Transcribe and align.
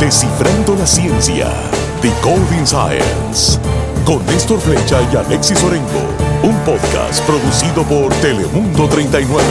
Descifrando 0.00 0.76
la 0.76 0.86
ciencia. 0.86 1.52
Decoding 2.00 2.64
Science. 2.64 3.58
Con 4.04 4.24
Néstor 4.26 4.60
Flecha 4.60 5.00
y 5.12 5.16
Alexis 5.16 5.60
Orengo. 5.64 6.14
Un 6.44 6.56
podcast 6.64 7.26
producido 7.26 7.82
por 7.82 8.14
Telemundo 8.20 8.88
39. 8.88 9.42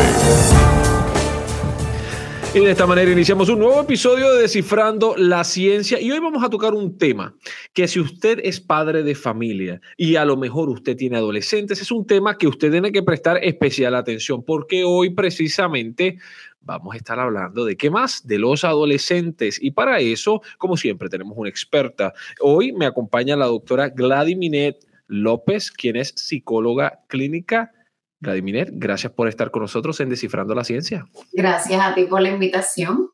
Y 2.54 2.60
de 2.60 2.71
esta 2.71 2.88
manera 2.88 3.12
iniciamos 3.12 3.49
un 3.49 3.60
nuevo 3.60 3.81
episodio 3.81 4.33
de 4.33 4.44
Descifrando 4.44 5.15
la 5.18 5.44
Ciencia 5.44 5.99
y 5.99 6.10
hoy 6.12 6.19
vamos 6.19 6.44
a 6.44 6.49
tocar 6.49 6.73
un 6.73 6.97
tema 6.97 7.35
que 7.73 7.87
si 7.87 7.99
usted 7.99 8.39
es 8.41 8.61
padre 8.61 9.03
de 9.03 9.15
familia 9.15 9.81
y 9.95 10.15
a 10.15 10.25
lo 10.25 10.37
mejor 10.37 10.69
usted 10.69 10.95
tiene 10.95 11.17
adolescentes, 11.17 11.81
es 11.81 11.91
un 11.91 12.07
tema 12.07 12.37
que 12.37 12.47
usted 12.47 12.71
tiene 12.71 12.91
que 12.91 13.03
prestar 13.03 13.37
especial 13.43 13.93
atención 13.93 14.43
porque 14.43 14.85
hoy 14.85 15.11
precisamente 15.11 16.17
vamos 16.62 16.94
a 16.94 16.98
estar 16.98 17.20
hablando 17.20 17.66
de 17.66 17.77
qué 17.77 17.89
más, 17.89 18.27
de 18.27 18.39
los 18.39 18.63
adolescentes. 18.63 19.57
Y 19.62 19.71
para 19.71 19.99
eso, 19.99 20.41
como 20.57 20.77
siempre, 20.77 21.09
tenemos 21.09 21.38
una 21.38 21.49
experta. 21.49 22.13
Hoy 22.41 22.73
me 22.73 22.85
acompaña 22.85 23.35
la 23.35 23.45
doctora 23.45 23.89
Gladiminet 23.89 24.77
López, 25.07 25.71
quien 25.71 25.95
es 25.95 26.13
psicóloga 26.16 26.99
clínica. 27.07 27.71
Gladiminet, 28.20 28.70
gracias 28.73 29.13
por 29.13 29.27
estar 29.27 29.52
con 29.52 29.61
nosotros 29.61 29.99
en 29.99 30.09
Descifrando 30.09 30.55
la 30.55 30.63
Ciencia. 30.63 31.07
Gracias 31.33 31.80
a 31.81 31.93
ti 31.93 32.05
por 32.05 32.21
la 32.21 32.30
invitación. 32.30 33.11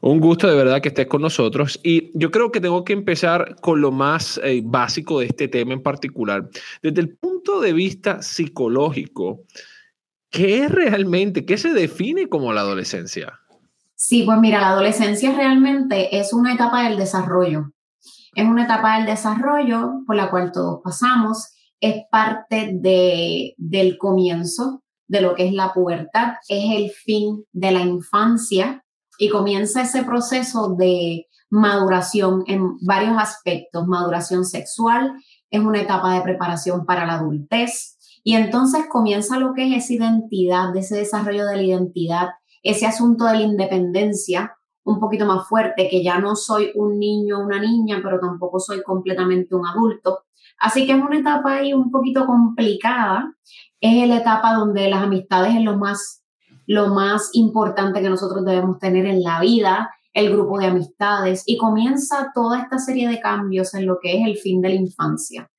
Un 0.00 0.20
gusto 0.20 0.48
de 0.48 0.56
verdad 0.56 0.80
que 0.80 0.88
estés 0.88 1.06
con 1.06 1.22
nosotros. 1.22 1.80
Y 1.82 2.10
yo 2.18 2.30
creo 2.30 2.50
que 2.50 2.60
tengo 2.60 2.84
que 2.84 2.92
empezar 2.92 3.56
con 3.60 3.80
lo 3.80 3.90
más 3.90 4.40
eh, 4.42 4.62
básico 4.64 5.20
de 5.20 5.26
este 5.26 5.48
tema 5.48 5.72
en 5.72 5.82
particular. 5.82 6.48
Desde 6.82 7.00
el 7.00 7.16
punto 7.16 7.60
de 7.60 7.72
vista 7.72 8.22
psicológico, 8.22 9.44
¿Qué 10.34 10.64
es 10.64 10.70
realmente, 10.72 11.46
qué 11.46 11.56
se 11.56 11.72
define 11.72 12.28
como 12.28 12.52
la 12.52 12.62
adolescencia? 12.62 13.38
Sí, 13.94 14.24
pues 14.24 14.36
mira, 14.40 14.60
la 14.60 14.70
adolescencia 14.70 15.32
realmente 15.32 16.18
es 16.18 16.32
una 16.32 16.54
etapa 16.54 16.82
del 16.82 16.98
desarrollo. 16.98 17.70
Es 18.34 18.44
una 18.44 18.64
etapa 18.64 18.96
del 18.96 19.06
desarrollo 19.06 19.92
por 20.04 20.16
la 20.16 20.30
cual 20.30 20.50
todos 20.50 20.80
pasamos. 20.82 21.52
Es 21.78 22.02
parte 22.10 22.72
de, 22.74 23.54
del 23.58 23.96
comienzo 23.96 24.82
de 25.06 25.20
lo 25.20 25.36
que 25.36 25.46
es 25.46 25.52
la 25.52 25.72
pubertad. 25.72 26.32
Es 26.48 26.64
el 26.74 26.90
fin 26.90 27.44
de 27.52 27.70
la 27.70 27.82
infancia 27.82 28.84
y 29.18 29.28
comienza 29.28 29.82
ese 29.82 30.02
proceso 30.02 30.74
de 30.76 31.28
maduración 31.48 32.42
en 32.48 32.76
varios 32.80 33.16
aspectos. 33.18 33.86
Maduración 33.86 34.44
sexual 34.44 35.12
es 35.48 35.60
una 35.60 35.80
etapa 35.80 36.12
de 36.12 36.22
preparación 36.22 36.84
para 36.84 37.06
la 37.06 37.14
adultez 37.14 37.93
y 38.24 38.34
entonces 38.34 38.86
comienza 38.88 39.38
lo 39.38 39.52
que 39.52 39.68
es 39.68 39.84
esa 39.84 39.92
identidad, 39.92 40.74
ese 40.74 40.96
desarrollo 40.96 41.46
de 41.46 41.56
la 41.56 41.62
identidad, 41.62 42.28
ese 42.62 42.86
asunto 42.86 43.26
de 43.26 43.34
la 43.34 43.42
independencia 43.42 44.56
un 44.82 44.98
poquito 44.98 45.26
más 45.26 45.46
fuerte, 45.46 45.88
que 45.90 46.02
ya 46.02 46.18
no 46.18 46.34
soy 46.34 46.72
un 46.74 46.98
niño 46.98 47.38
o 47.38 47.44
una 47.44 47.60
niña, 47.60 48.00
pero 48.02 48.18
tampoco 48.18 48.58
soy 48.58 48.82
completamente 48.82 49.54
un 49.54 49.66
adulto. 49.66 50.20
Así 50.58 50.86
que 50.86 50.92
es 50.92 51.02
una 51.02 51.18
etapa 51.18 51.56
ahí 51.56 51.74
un 51.74 51.90
poquito 51.90 52.26
complicada. 52.26 53.34
Es 53.80 54.08
la 54.08 54.16
etapa 54.16 54.54
donde 54.54 54.88
las 54.88 55.02
amistades 55.02 55.54
es 55.54 55.62
lo 55.62 55.76
más, 55.76 56.22
lo 56.66 56.94
más 56.94 57.30
importante 57.34 58.00
que 58.00 58.10
nosotros 58.10 58.44
debemos 58.44 58.78
tener 58.78 59.06
en 59.06 59.22
la 59.22 59.40
vida, 59.40 59.90
el 60.12 60.30
grupo 60.30 60.58
de 60.58 60.66
amistades, 60.66 61.42
y 61.46 61.58
comienza 61.58 62.30
toda 62.34 62.60
esta 62.60 62.78
serie 62.78 63.08
de 63.08 63.20
cambios 63.20 63.74
en 63.74 63.86
lo 63.86 63.98
que 64.00 64.18
es 64.18 64.26
el 64.26 64.36
fin 64.36 64.62
de 64.62 64.68
la 64.70 64.74
infancia. 64.76 65.50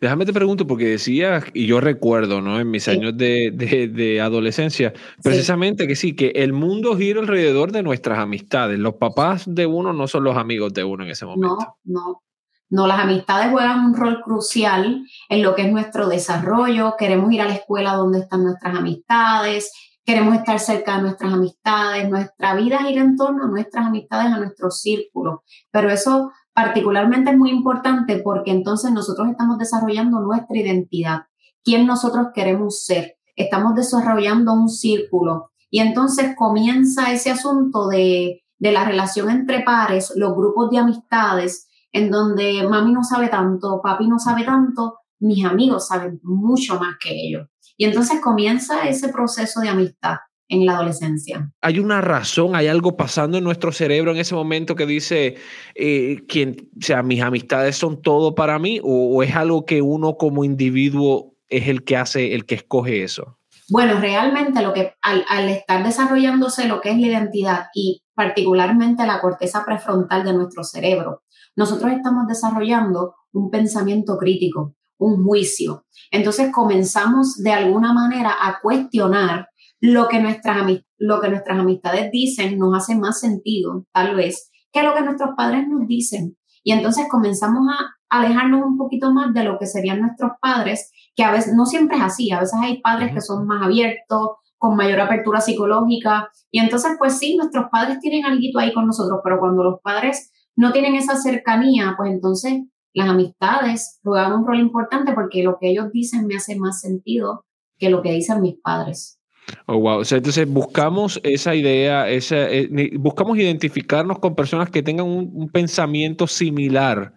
Déjame 0.00 0.26
te 0.26 0.32
pregunto, 0.32 0.66
porque 0.66 0.86
decías, 0.86 1.44
y 1.52 1.66
yo 1.66 1.80
recuerdo, 1.80 2.40
¿no? 2.40 2.60
En 2.60 2.70
mis 2.70 2.86
años 2.88 3.16
de, 3.16 3.50
de, 3.52 4.20
adolescencia, 4.20 4.92
precisamente 5.22 5.86
que 5.86 5.96
sí, 5.96 6.14
que 6.14 6.28
el 6.36 6.52
mundo 6.52 6.96
gira 6.96 7.20
alrededor 7.20 7.72
de 7.72 7.82
nuestras 7.82 8.18
amistades. 8.18 8.78
Los 8.78 8.94
papás 8.94 9.44
de 9.46 9.66
uno 9.66 9.92
no 9.92 10.06
son 10.06 10.24
los 10.24 10.36
amigos 10.36 10.72
de 10.74 10.84
uno 10.84 11.04
en 11.04 11.10
ese 11.10 11.26
momento. 11.26 11.76
No, 11.84 12.02
no. 12.02 12.22
No, 12.70 12.86
las 12.86 12.98
amistades 12.98 13.52
juegan 13.52 13.84
un 13.84 13.94
rol 13.94 14.20
crucial 14.22 15.04
en 15.28 15.42
lo 15.42 15.54
que 15.54 15.62
es 15.62 15.70
nuestro 15.70 16.08
desarrollo. 16.08 16.94
Queremos 16.98 17.30
ir 17.32 17.40
a 17.40 17.44
la 17.46 17.54
escuela 17.54 17.94
donde 17.94 18.20
están 18.20 18.42
nuestras 18.42 18.76
amistades, 18.76 19.70
queremos 20.04 20.34
estar 20.34 20.58
cerca 20.58 20.96
de 20.96 21.02
nuestras 21.02 21.32
amistades, 21.32 22.08
nuestra 22.08 22.54
vida 22.54 22.78
gira 22.78 23.02
en 23.02 23.16
torno 23.16 23.44
a 23.44 23.48
nuestras 23.48 23.86
amistades, 23.86 24.32
a 24.32 24.38
nuestro 24.38 24.70
círculo. 24.70 25.44
Pero 25.70 25.90
eso 25.90 26.32
particularmente 26.54 27.30
es 27.30 27.36
muy 27.36 27.50
importante 27.50 28.18
porque 28.22 28.52
entonces 28.52 28.92
nosotros 28.92 29.28
estamos 29.28 29.58
desarrollando 29.58 30.20
nuestra 30.20 30.56
identidad, 30.56 31.22
quién 31.62 31.86
nosotros 31.86 32.28
queremos 32.34 32.84
ser, 32.84 33.16
estamos 33.36 33.74
desarrollando 33.74 34.52
un 34.52 34.68
círculo. 34.68 35.50
Y 35.70 35.80
entonces 35.80 36.36
comienza 36.36 37.12
ese 37.12 37.32
asunto 37.32 37.88
de, 37.88 38.44
de 38.58 38.72
la 38.72 38.84
relación 38.84 39.28
entre 39.28 39.60
pares, 39.64 40.12
los 40.14 40.34
grupos 40.36 40.70
de 40.70 40.78
amistades, 40.78 41.68
en 41.90 42.10
donde 42.10 42.66
mami 42.68 42.92
no 42.92 43.02
sabe 43.02 43.28
tanto, 43.28 43.80
papi 43.82 44.06
no 44.06 44.18
sabe 44.18 44.44
tanto, 44.44 44.98
mis 45.18 45.44
amigos 45.44 45.88
saben 45.88 46.20
mucho 46.22 46.78
más 46.78 46.96
que 47.02 47.10
ellos. 47.10 47.48
Y 47.76 47.86
entonces 47.86 48.20
comienza 48.20 48.88
ese 48.88 49.08
proceso 49.08 49.60
de 49.60 49.68
amistad 49.68 50.18
en 50.48 50.66
la 50.66 50.74
adolescencia. 50.74 51.50
Hay 51.60 51.78
una 51.78 52.00
razón, 52.00 52.54
hay 52.54 52.66
algo 52.66 52.96
pasando 52.96 53.38
en 53.38 53.44
nuestro 53.44 53.72
cerebro 53.72 54.10
en 54.10 54.18
ese 54.18 54.34
momento 54.34 54.74
que 54.74 54.86
dice, 54.86 55.36
eh, 55.74 56.24
quien, 56.28 56.70
o 56.76 56.84
sea, 56.84 57.02
mis 57.02 57.22
amistades 57.22 57.76
son 57.76 58.02
todo 58.02 58.34
para 58.34 58.58
mí, 58.58 58.80
o, 58.82 59.22
es 59.22 59.34
algo 59.34 59.64
que 59.64 59.82
uno 59.82 60.16
como 60.16 60.44
individuo 60.44 61.34
es 61.48 61.68
el 61.68 61.84
que 61.84 61.96
hace, 61.96 62.34
el 62.34 62.46
que 62.46 62.56
escoge 62.56 63.02
eso. 63.02 63.38
Bueno, 63.70 63.98
realmente 63.98 64.60
lo 64.62 64.74
que 64.74 64.92
al, 65.00 65.24
al 65.28 65.48
estar 65.48 65.82
desarrollándose 65.84 66.68
lo 66.68 66.80
que 66.82 66.90
es 66.90 66.98
la 66.98 67.06
identidad 67.06 67.66
y 67.74 68.02
particularmente 68.14 69.06
la 69.06 69.20
corteza 69.20 69.64
prefrontal 69.64 70.24
de 70.24 70.34
nuestro 70.34 70.64
cerebro, 70.64 71.22
nosotros 71.56 71.92
estamos 71.92 72.26
desarrollando 72.26 73.14
un 73.32 73.50
pensamiento 73.50 74.18
crítico, 74.18 74.74
un 74.98 75.24
juicio. 75.24 75.86
Entonces 76.10 76.52
comenzamos 76.52 77.36
de 77.36 77.52
alguna 77.52 77.92
manera 77.92 78.34
a 78.40 78.60
cuestionar 78.60 79.48
lo 79.86 80.08
que 80.08 80.18
nuestras, 80.18 80.66
lo 80.96 81.20
que 81.20 81.28
nuestras 81.28 81.58
amistades 81.58 82.10
dicen 82.10 82.58
nos 82.58 82.74
hace 82.74 82.96
más 82.96 83.20
sentido, 83.20 83.84
tal 83.92 84.16
vez, 84.16 84.50
que 84.72 84.82
lo 84.82 84.94
que 84.94 85.02
nuestros 85.02 85.32
padres 85.36 85.68
nos 85.68 85.86
dicen. 85.86 86.38
Y 86.62 86.72
entonces 86.72 87.04
comenzamos 87.10 87.68
a 87.68 87.90
alejarnos 88.08 88.62
un 88.64 88.78
poquito 88.78 89.12
más 89.12 89.34
de 89.34 89.44
lo 89.44 89.58
que 89.58 89.66
serían 89.66 90.00
nuestros 90.00 90.32
padres, 90.40 90.90
que 91.14 91.22
a 91.22 91.30
veces 91.30 91.52
no 91.54 91.66
siempre 91.66 91.98
es 91.98 92.02
así, 92.02 92.32
a 92.32 92.40
veces 92.40 92.58
hay 92.62 92.80
padres 92.80 93.12
que 93.12 93.20
son 93.20 93.46
más 93.46 93.62
abiertos, 93.62 94.36
con 94.56 94.74
mayor 94.74 95.00
apertura 95.00 95.42
psicológica, 95.42 96.30
y 96.50 96.60
entonces 96.60 96.92
pues 96.98 97.18
sí, 97.18 97.36
nuestros 97.36 97.66
padres 97.70 98.00
tienen 98.00 98.24
algo 98.24 98.60
ahí 98.60 98.72
con 98.72 98.86
nosotros, 98.86 99.20
pero 99.22 99.38
cuando 99.38 99.64
los 99.64 99.80
padres 99.82 100.32
no 100.56 100.72
tienen 100.72 100.94
esa 100.94 101.16
cercanía, 101.16 101.92
pues 101.98 102.10
entonces 102.10 102.62
las 102.94 103.10
amistades 103.10 104.00
juegan 104.02 104.32
un 104.32 104.46
rol 104.46 104.60
importante 104.60 105.12
porque 105.12 105.42
lo 105.42 105.58
que 105.60 105.68
ellos 105.68 105.92
dicen 105.92 106.26
me 106.26 106.36
hace 106.36 106.56
más 106.56 106.80
sentido 106.80 107.44
que 107.76 107.90
lo 107.90 108.00
que 108.00 108.12
dicen 108.12 108.40
mis 108.40 108.58
padres. 108.62 109.20
Oh, 109.66 109.78
wow. 109.78 109.98
O 109.98 110.04
sea, 110.04 110.18
entonces 110.18 110.48
buscamos 110.48 111.20
esa 111.22 111.54
idea, 111.54 112.08
esa, 112.08 112.50
eh, 112.50 112.90
buscamos 112.98 113.38
identificarnos 113.38 114.18
con 114.18 114.34
personas 114.34 114.70
que 114.70 114.82
tengan 114.82 115.06
un, 115.06 115.48
pensamiento 115.48 116.26
similar 116.26 117.12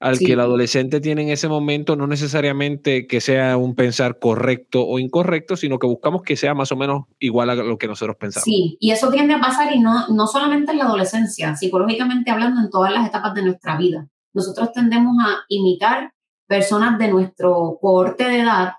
al 0.00 0.18
que 0.18 0.32
el 0.32 0.40
adolescente 0.40 1.00
tiene 1.00 1.22
en 1.22 1.28
ese 1.30 1.48
momento, 1.48 1.96
no 1.96 2.06
necesariamente 2.06 3.06
que 3.06 3.20
sea 3.20 3.56
un 3.56 3.74
pensar 3.74 4.18
correcto 4.18 4.86
o 4.86 4.98
incorrecto, 4.98 5.56
sino 5.56 5.78
que 5.78 5.86
buscamos 5.86 6.22
que 6.22 6.36
sea 6.36 6.52
más 6.52 6.72
o 6.72 6.76
menos 6.76 7.04
igual 7.18 7.48
a 7.48 7.54
lo 7.54 7.78
que 7.78 7.86
nosotros 7.86 8.16
pensamos. 8.18 8.44
Sí, 8.44 8.76
y 8.80 8.90
eso 8.90 9.10
tiende 9.10 9.34
a 9.34 9.40
pasar 9.40 9.74
y 9.74 9.80
no, 9.80 10.08
no 10.08 10.26
solamente 10.26 10.72
en 10.72 10.78
la 10.78 10.84
adolescencia, 10.84 11.56
psicológicamente 11.56 12.30
hablando 12.30 12.60
en 12.60 12.70
todas 12.70 12.92
las 12.92 13.06
etapas 13.06 13.34
de 13.34 13.44
nuestra 13.44 13.78
vida. 13.78 14.06
Nosotros 14.34 14.72
tendemos 14.72 15.16
a 15.24 15.44
imitar 15.48 16.12
personas 16.46 16.98
de 16.98 17.08
nuestro 17.08 17.78
cohorte 17.80 18.24
de 18.24 18.40
edad, 18.40 18.72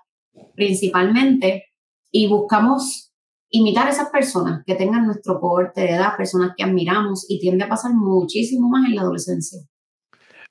principalmente, 0.54 1.65
y 2.16 2.28
buscamos 2.28 3.12
imitar 3.50 3.86
a 3.88 3.90
esas 3.90 4.08
personas 4.08 4.62
que 4.66 4.74
tengan 4.74 5.04
nuestro 5.04 5.38
cohorte 5.38 5.82
de 5.82 5.90
edad, 5.90 6.16
personas 6.16 6.52
que 6.56 6.64
admiramos 6.64 7.26
y 7.28 7.38
tiende 7.38 7.64
a 7.64 7.68
pasar 7.68 7.92
muchísimo 7.92 8.70
más 8.70 8.88
en 8.88 8.96
la 8.96 9.02
adolescencia. 9.02 9.60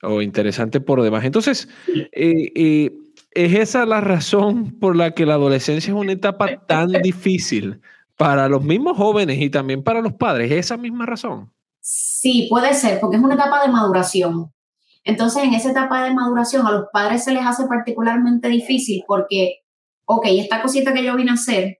Oh, 0.02 0.22
interesante 0.22 0.80
por 0.80 1.02
demás. 1.02 1.24
Entonces, 1.24 1.68
eh, 1.88 2.52
eh, 2.54 2.90
¿es 3.32 3.54
esa 3.54 3.84
la 3.84 4.00
razón 4.00 4.78
por 4.78 4.94
la 4.94 5.10
que 5.10 5.26
la 5.26 5.34
adolescencia 5.34 5.92
es 5.92 5.98
una 5.98 6.12
etapa 6.12 6.64
tan 6.66 6.92
difícil 7.02 7.80
para 8.16 8.48
los 8.48 8.62
mismos 8.62 8.96
jóvenes 8.96 9.40
y 9.40 9.50
también 9.50 9.82
para 9.82 10.00
los 10.00 10.12
padres? 10.12 10.52
¿Es 10.52 10.66
esa 10.66 10.76
misma 10.76 11.04
razón? 11.04 11.52
Sí, 11.80 12.46
puede 12.48 12.74
ser, 12.74 13.00
porque 13.00 13.16
es 13.16 13.22
una 13.22 13.34
etapa 13.34 13.62
de 13.66 13.72
maduración. 13.72 14.52
Entonces, 15.02 15.42
en 15.42 15.54
esa 15.54 15.72
etapa 15.72 16.04
de 16.04 16.14
maduración 16.14 16.64
a 16.64 16.70
los 16.70 16.86
padres 16.92 17.24
se 17.24 17.32
les 17.32 17.44
hace 17.44 17.66
particularmente 17.66 18.48
difícil 18.48 19.02
porque 19.06 19.65
ok, 20.06 20.26
esta 20.30 20.62
cosita 20.62 20.94
que 20.94 21.04
yo 21.04 21.16
vine 21.16 21.32
a 21.32 21.34
hacer, 21.34 21.78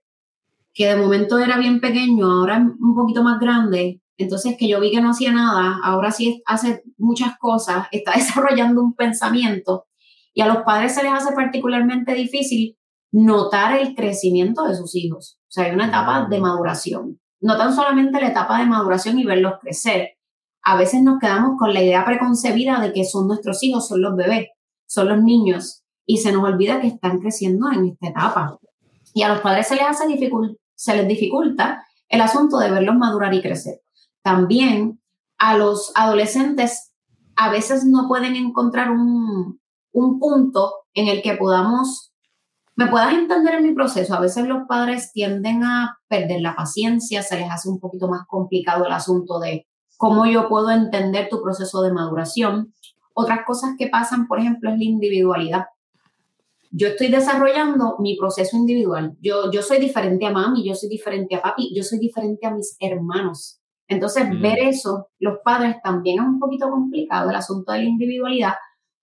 que 0.73 0.87
de 0.87 0.95
momento 0.95 1.39
era 1.39 1.57
bien 1.57 1.79
pequeño, 1.81 2.29
ahora 2.29 2.57
es 2.57 2.63
un 2.79 2.95
poquito 2.95 3.23
más 3.23 3.39
grande, 3.39 4.01
entonces 4.17 4.55
que 4.57 4.67
yo 4.67 4.79
vi 4.79 4.91
que 4.91 5.01
no 5.01 5.11
hacía 5.11 5.31
nada, 5.31 5.77
ahora 5.83 6.11
sí 6.11 6.43
hace 6.45 6.83
muchas 6.97 7.37
cosas, 7.39 7.87
está 7.91 8.11
desarrollando 8.13 8.81
un 8.81 8.93
pensamiento 8.93 9.85
y 10.33 10.41
a 10.41 10.47
los 10.47 10.57
padres 10.63 10.93
se 10.93 11.03
les 11.03 11.13
hace 11.13 11.33
particularmente 11.33 12.13
difícil 12.13 12.77
notar 13.11 13.79
el 13.79 13.95
crecimiento 13.95 14.65
de 14.65 14.75
sus 14.75 14.95
hijos. 14.95 15.39
O 15.43 15.49
sea, 15.51 15.65
hay 15.65 15.71
una 15.71 15.87
etapa 15.87 16.27
de 16.29 16.39
maduración. 16.39 17.19
No 17.39 17.57
tan 17.57 17.73
solamente 17.73 18.21
la 18.21 18.27
etapa 18.27 18.59
de 18.59 18.65
maduración 18.65 19.17
y 19.17 19.25
verlos 19.25 19.53
crecer, 19.61 20.17
a 20.61 20.75
veces 20.75 21.01
nos 21.01 21.19
quedamos 21.19 21.57
con 21.57 21.73
la 21.73 21.81
idea 21.81 22.05
preconcebida 22.05 22.79
de 22.81 22.93
que 22.93 23.05
son 23.05 23.27
nuestros 23.27 23.63
hijos, 23.63 23.87
son 23.87 24.01
los 24.01 24.15
bebés, 24.15 24.49
son 24.85 25.07
los 25.07 25.23
niños, 25.23 25.83
y 26.07 26.17
se 26.17 26.31
nos 26.31 26.43
olvida 26.43 26.81
que 26.81 26.87
están 26.87 27.19
creciendo 27.19 27.71
en 27.71 27.85
esta 27.85 28.07
etapa. 28.07 28.57
Y 29.13 29.21
a 29.21 29.29
los 29.29 29.41
padres 29.41 29.67
se 29.67 29.75
les 29.75 29.83
hace 29.83 30.05
se 30.73 30.95
les 30.95 31.07
dificulta 31.07 31.85
el 32.07 32.21
asunto 32.21 32.57
de 32.57 32.71
verlos 32.71 32.95
madurar 32.95 33.33
y 33.33 33.41
crecer. 33.41 33.81
También 34.23 35.01
a 35.37 35.57
los 35.57 35.91
adolescentes 35.95 36.93
a 37.35 37.51
veces 37.51 37.85
no 37.85 38.07
pueden 38.07 38.35
encontrar 38.35 38.89
un, 38.89 39.59
un 39.91 40.19
punto 40.19 40.73
en 40.93 41.07
el 41.07 41.21
que 41.21 41.35
podamos, 41.35 42.13
me 42.75 42.87
puedas 42.87 43.13
entender 43.13 43.55
en 43.55 43.63
mi 43.63 43.73
proceso. 43.73 44.15
A 44.15 44.19
veces 44.19 44.47
los 44.47 44.67
padres 44.67 45.11
tienden 45.11 45.63
a 45.63 45.97
perder 46.07 46.41
la 46.41 46.55
paciencia, 46.55 47.21
se 47.21 47.37
les 47.37 47.51
hace 47.51 47.69
un 47.69 47.79
poquito 47.79 48.07
más 48.07 48.25
complicado 48.27 48.85
el 48.85 48.93
asunto 48.93 49.39
de 49.39 49.67
cómo 49.97 50.25
yo 50.25 50.47
puedo 50.47 50.71
entender 50.71 51.27
tu 51.29 51.41
proceso 51.41 51.81
de 51.81 51.91
maduración. 51.91 52.73
Otras 53.13 53.39
cosas 53.45 53.71
que 53.77 53.87
pasan, 53.87 54.27
por 54.27 54.39
ejemplo, 54.39 54.71
es 54.71 54.77
la 54.77 54.83
individualidad. 54.83 55.65
Yo 56.71 56.87
estoy 56.89 57.07
desarrollando 57.07 57.97
mi 57.99 58.17
proceso 58.17 58.57
individual. 58.57 59.15
Yo, 59.21 59.51
yo 59.51 59.61
soy 59.61 59.79
diferente 59.79 60.25
a 60.25 60.31
mami, 60.31 60.67
yo 60.67 60.75
soy 60.75 60.89
diferente 60.89 61.35
a 61.35 61.41
papi, 61.41 61.73
yo 61.75 61.83
soy 61.83 61.99
diferente 61.99 62.45
a 62.45 62.51
mis 62.51 62.75
hermanos. 62.79 63.59
Entonces, 63.87 64.29
mm. 64.29 64.41
ver 64.41 64.59
eso, 64.59 65.09
los 65.19 65.39
padres 65.43 65.77
también 65.83 66.19
es 66.19 66.25
un 66.25 66.39
poquito 66.39 66.69
complicado, 66.69 67.29
el 67.29 67.35
asunto 67.35 67.71
de 67.71 67.79
la 67.79 67.85
individualidad. 67.85 68.53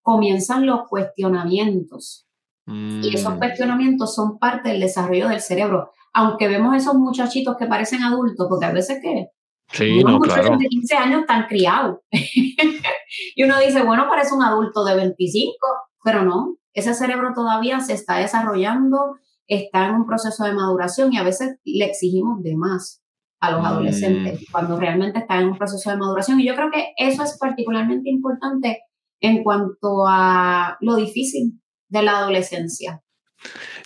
Comienzan 0.03 0.67
los 0.67 0.89
cuestionamientos. 0.89 2.27
Y 2.67 3.15
esos 3.15 3.35
mm. 3.35 3.39
cuestionamientos 3.39 4.15
son 4.15 4.39
parte 4.39 4.71
del 4.71 4.81
desarrollo 4.81 5.29
del 5.29 5.41
cerebro. 5.41 5.91
Aunque 6.13 6.49
vemos 6.49 6.77
esos 6.77 6.95
muchachitos 6.95 7.57
que 7.57 7.67
parecen 7.67 8.03
adultos, 8.03 8.47
porque 8.49 8.67
a 8.67 8.73
veces 8.73 9.01
que 9.03 9.29
Sí, 9.73 10.05
no, 10.05 10.21
claro. 10.21 10.57
de 10.57 10.67
15 10.67 10.95
años 10.95 11.21
están 11.23 11.47
criados. 11.47 11.99
y 12.11 13.43
uno 13.43 13.59
dice, 13.59 13.83
bueno, 13.83 14.07
parece 14.09 14.35
un 14.35 14.43
adulto 14.43 14.85
de 14.85 14.95
25, 14.97 15.57
pero 16.03 16.23
no, 16.23 16.57
ese 16.75 16.93
cerebro 16.95 17.33
todavía 17.35 17.81
se 17.81 17.95
está 17.95 18.19
desarrollando, 18.19 19.17
está 19.47 19.87
en 19.87 19.95
un 19.95 20.07
proceso 20.07 20.45
de 20.45 20.53
maduración 20.53 21.13
y 21.13 21.19
a 21.19 21.23
veces 21.23 21.57
le 21.65 21.85
exigimos 21.85 22.43
de 22.43 22.57
más 22.57 23.03
a 23.41 23.53
los 23.53 23.65
adolescentes 23.65 24.41
mm. 24.41 24.45
cuando 24.51 24.79
realmente 24.79 25.21
están 25.21 25.43
en 25.43 25.49
un 25.51 25.59
proceso 25.59 25.91
de 25.91 25.97
maduración. 25.97 26.41
Y 26.41 26.47
yo 26.47 26.55
creo 26.55 26.71
que 26.71 26.93
eso 26.97 27.23
es 27.23 27.39
particularmente 27.39 28.11
importante 28.11 28.83
en 29.21 29.43
cuanto 29.43 30.07
a 30.09 30.77
lo 30.81 30.97
difícil 30.97 31.61
de 31.89 32.03
la 32.03 32.19
adolescencia. 32.19 33.04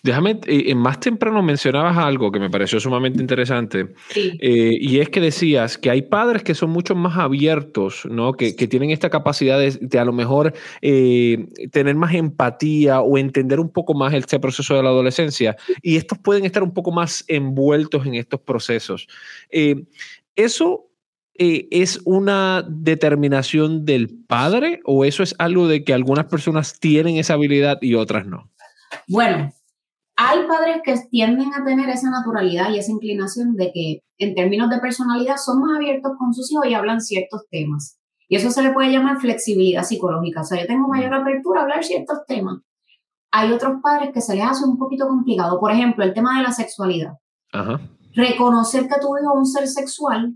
Déjame, 0.02 0.38
eh, 0.46 0.74
más 0.76 1.00
temprano 1.00 1.42
mencionabas 1.42 1.98
algo 1.98 2.30
que 2.30 2.38
me 2.38 2.48
pareció 2.48 2.78
sumamente 2.78 3.20
interesante, 3.20 3.94
eh, 4.14 4.76
y 4.80 5.00
es 5.00 5.08
que 5.08 5.20
decías 5.20 5.76
que 5.76 5.90
hay 5.90 6.02
padres 6.02 6.44
que 6.44 6.54
son 6.54 6.70
mucho 6.70 6.94
más 6.94 7.18
abiertos, 7.18 8.06
¿no? 8.08 8.32
que, 8.34 8.52
tienen 8.52 8.90
esta 8.90 9.10
capacidad 9.10 9.58
de, 9.58 9.98
a 9.98 10.04
lo 10.04 10.12
mejor 10.12 10.52
eh, 10.82 11.48
tener 11.72 11.96
más 11.96 12.14
empatía 12.14 13.00
o 13.00 13.18
entender 13.18 13.58
un 13.58 13.70
poco 13.70 13.94
más 13.94 14.14
este 14.14 14.38
proceso 14.38 14.76
de 14.76 14.82
la 14.82 14.90
adolescencia, 14.90 15.56
y 15.82 15.96
estos 15.96 16.18
pueden 16.18 16.44
estar 16.44 16.62
un 16.62 16.72
poco 16.72 16.92
más 16.92 17.24
envueltos 17.26 18.06
en 18.06 18.14
estos 18.14 18.40
procesos. 18.40 19.08
¿Eso 20.36 20.90
es 21.34 22.00
una 22.04 22.64
determinación 22.68 23.84
del 23.84 24.08
padre 24.26 24.80
o 24.84 25.04
eso 25.04 25.22
es 25.22 25.34
algo 25.38 25.66
de 25.66 25.82
que 25.82 25.92
algunas 25.92 26.26
personas 26.26 26.78
tienen 26.78 27.16
esa 27.16 27.34
habilidad 27.34 27.78
y 27.80 27.94
otras 27.94 28.26
no? 28.26 28.50
Bueno, 29.08 29.52
hay 30.16 30.46
padres 30.46 30.82
que 30.84 30.94
tienden 31.10 31.54
a 31.54 31.64
tener 31.64 31.88
esa 31.88 32.10
naturalidad 32.10 32.70
y 32.70 32.78
esa 32.78 32.92
inclinación 32.92 33.54
de 33.54 33.72
que 33.72 34.02
en 34.18 34.34
términos 34.34 34.68
de 34.70 34.78
personalidad 34.78 35.36
son 35.36 35.60
más 35.60 35.76
abiertos 35.76 36.12
con 36.18 36.34
sus 36.34 36.50
hijos 36.52 36.66
y 36.66 36.74
hablan 36.74 37.00
ciertos 37.00 37.46
temas. 37.50 37.98
Y 38.28 38.36
eso 38.36 38.50
se 38.50 38.62
le 38.62 38.72
puede 38.72 38.92
llamar 38.92 39.20
flexibilidad 39.20 39.84
psicológica. 39.84 40.42
O 40.42 40.44
sea, 40.44 40.60
yo 40.60 40.66
tengo 40.66 40.88
mayor 40.88 41.14
apertura 41.14 41.60
a 41.60 41.62
hablar 41.62 41.84
ciertos 41.84 42.26
temas. 42.26 42.58
Hay 43.30 43.52
otros 43.52 43.80
padres 43.82 44.10
que 44.12 44.20
se 44.20 44.34
les 44.34 44.44
hace 44.44 44.64
un 44.64 44.78
poquito 44.78 45.06
complicado. 45.06 45.58
Por 45.60 45.70
ejemplo, 45.70 46.04
el 46.04 46.14
tema 46.14 46.36
de 46.36 46.42
la 46.42 46.52
sexualidad. 46.52 47.14
Reconocer 48.14 48.82
que 48.82 49.00
tu 49.00 49.16
hijo 49.16 49.32
es 49.32 49.38
un 49.38 49.46
ser 49.46 49.66
sexual 49.68 50.34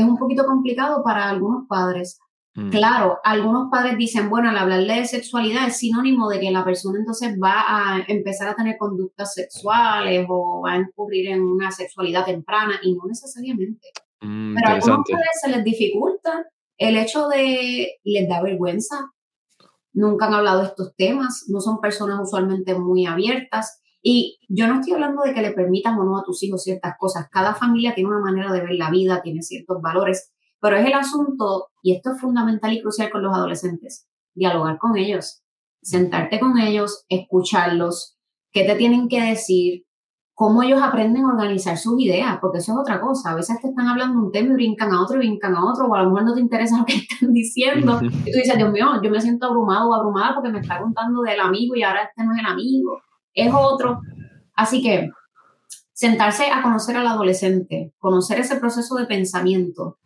es 0.00 0.06
un 0.06 0.16
poquito 0.16 0.44
complicado 0.46 1.02
para 1.02 1.28
algunos 1.28 1.66
padres. 1.68 2.18
Mm. 2.54 2.70
Claro, 2.70 3.18
algunos 3.22 3.70
padres 3.70 3.96
dicen, 3.96 4.28
bueno, 4.28 4.50
al 4.50 4.58
hablarle 4.58 4.94
de 4.94 5.04
sexualidad 5.04 5.68
es 5.68 5.78
sinónimo 5.78 6.28
de 6.28 6.40
que 6.40 6.50
la 6.50 6.64
persona 6.64 6.98
entonces 6.98 7.36
va 7.40 7.64
a 7.68 8.04
empezar 8.08 8.48
a 8.48 8.56
tener 8.56 8.76
conductas 8.76 9.34
sexuales 9.34 10.26
o 10.28 10.62
va 10.64 10.72
a 10.72 10.78
incurrir 10.78 11.28
en 11.28 11.42
una 11.42 11.70
sexualidad 11.70 12.24
temprana 12.24 12.80
y 12.82 12.94
no 12.94 13.02
necesariamente. 13.06 13.88
Mm, 14.20 14.54
Pero 14.54 14.68
a 14.68 14.72
algunos 14.72 15.08
padres 15.08 15.40
se 15.40 15.50
les 15.50 15.64
dificulta 15.64 16.46
el 16.76 16.96
hecho 16.96 17.28
de, 17.28 17.98
les 18.04 18.28
da 18.28 18.42
vergüenza, 18.42 19.12
nunca 19.92 20.26
han 20.26 20.34
hablado 20.34 20.60
de 20.60 20.68
estos 20.68 20.94
temas, 20.96 21.44
no 21.48 21.60
son 21.60 21.80
personas 21.80 22.18
usualmente 22.20 22.74
muy 22.74 23.06
abiertas. 23.06 23.82
Y 24.02 24.38
yo 24.48 24.66
no 24.66 24.80
estoy 24.80 24.94
hablando 24.94 25.22
de 25.22 25.34
que 25.34 25.42
le 25.42 25.52
permitas 25.52 25.92
o 25.98 26.04
no 26.04 26.18
a 26.18 26.24
tus 26.24 26.42
hijos 26.42 26.62
ciertas 26.62 26.94
cosas. 26.98 27.28
Cada 27.30 27.54
familia 27.54 27.94
tiene 27.94 28.08
una 28.08 28.20
manera 28.20 28.50
de 28.50 28.60
ver 28.60 28.72
la 28.72 28.90
vida, 28.90 29.20
tiene 29.22 29.42
ciertos 29.42 29.82
valores 29.82 30.32
pero 30.60 30.76
es 30.76 30.86
el 30.86 30.94
asunto, 30.94 31.68
y 31.82 31.94
esto 31.94 32.12
es 32.12 32.20
fundamental 32.20 32.72
y 32.72 32.82
crucial 32.82 33.10
con 33.10 33.22
los 33.22 33.34
adolescentes, 33.34 34.06
dialogar 34.34 34.78
con 34.78 34.96
ellos, 34.96 35.42
sentarte 35.82 36.38
con 36.38 36.58
ellos, 36.58 37.04
escucharlos, 37.08 38.18
qué 38.52 38.64
te 38.64 38.74
tienen 38.74 39.08
que 39.08 39.22
decir, 39.22 39.84
cómo 40.40 40.62
ellos 40.62 40.80
aprenden 40.82 41.22
a 41.24 41.34
organizar 41.34 41.76
sus 41.76 42.00
ideas, 42.00 42.38
porque 42.40 42.60
eso 42.60 42.72
es 42.72 42.78
otra 42.78 42.98
cosa. 42.98 43.32
A 43.32 43.34
veces 43.34 43.60
te 43.60 43.68
están 43.68 43.88
hablando 43.88 44.18
un 44.18 44.32
tema 44.32 44.52
y 44.52 44.54
brincan 44.54 44.90
a 44.90 45.02
otro 45.02 45.16
y 45.16 45.18
brincan 45.18 45.54
a 45.54 45.70
otro, 45.70 45.86
o 45.86 45.94
a 45.94 46.02
lo 46.02 46.08
mejor 46.08 46.24
no 46.24 46.32
te 46.32 46.40
interesa 46.40 46.78
lo 46.78 46.86
que 46.86 46.94
están 47.10 47.30
diciendo. 47.34 48.00
Y 48.02 48.32
tú 48.32 48.38
dices, 48.38 48.56
Dios 48.56 48.72
mío, 48.72 48.86
yo 49.02 49.10
me 49.10 49.20
siento 49.20 49.48
abrumado 49.48 49.90
o 49.90 49.94
abrumada 49.94 50.34
porque 50.34 50.48
me 50.48 50.60
está 50.60 50.80
contando 50.80 51.20
del 51.20 51.40
amigo 51.40 51.76
y 51.76 51.82
ahora 51.82 52.04
este 52.04 52.24
no 52.24 52.32
es 52.32 52.38
el 52.38 52.46
amigo, 52.46 53.02
es 53.34 53.52
otro. 53.54 54.00
Así 54.54 54.82
que 54.82 55.10
sentarse 55.92 56.50
a 56.50 56.62
conocer 56.62 56.96
al 56.96 57.06
adolescente, 57.06 57.92
conocer 57.98 58.40
ese 58.40 58.56
proceso 58.56 58.94
de 58.94 59.04
pensamiento, 59.04 59.98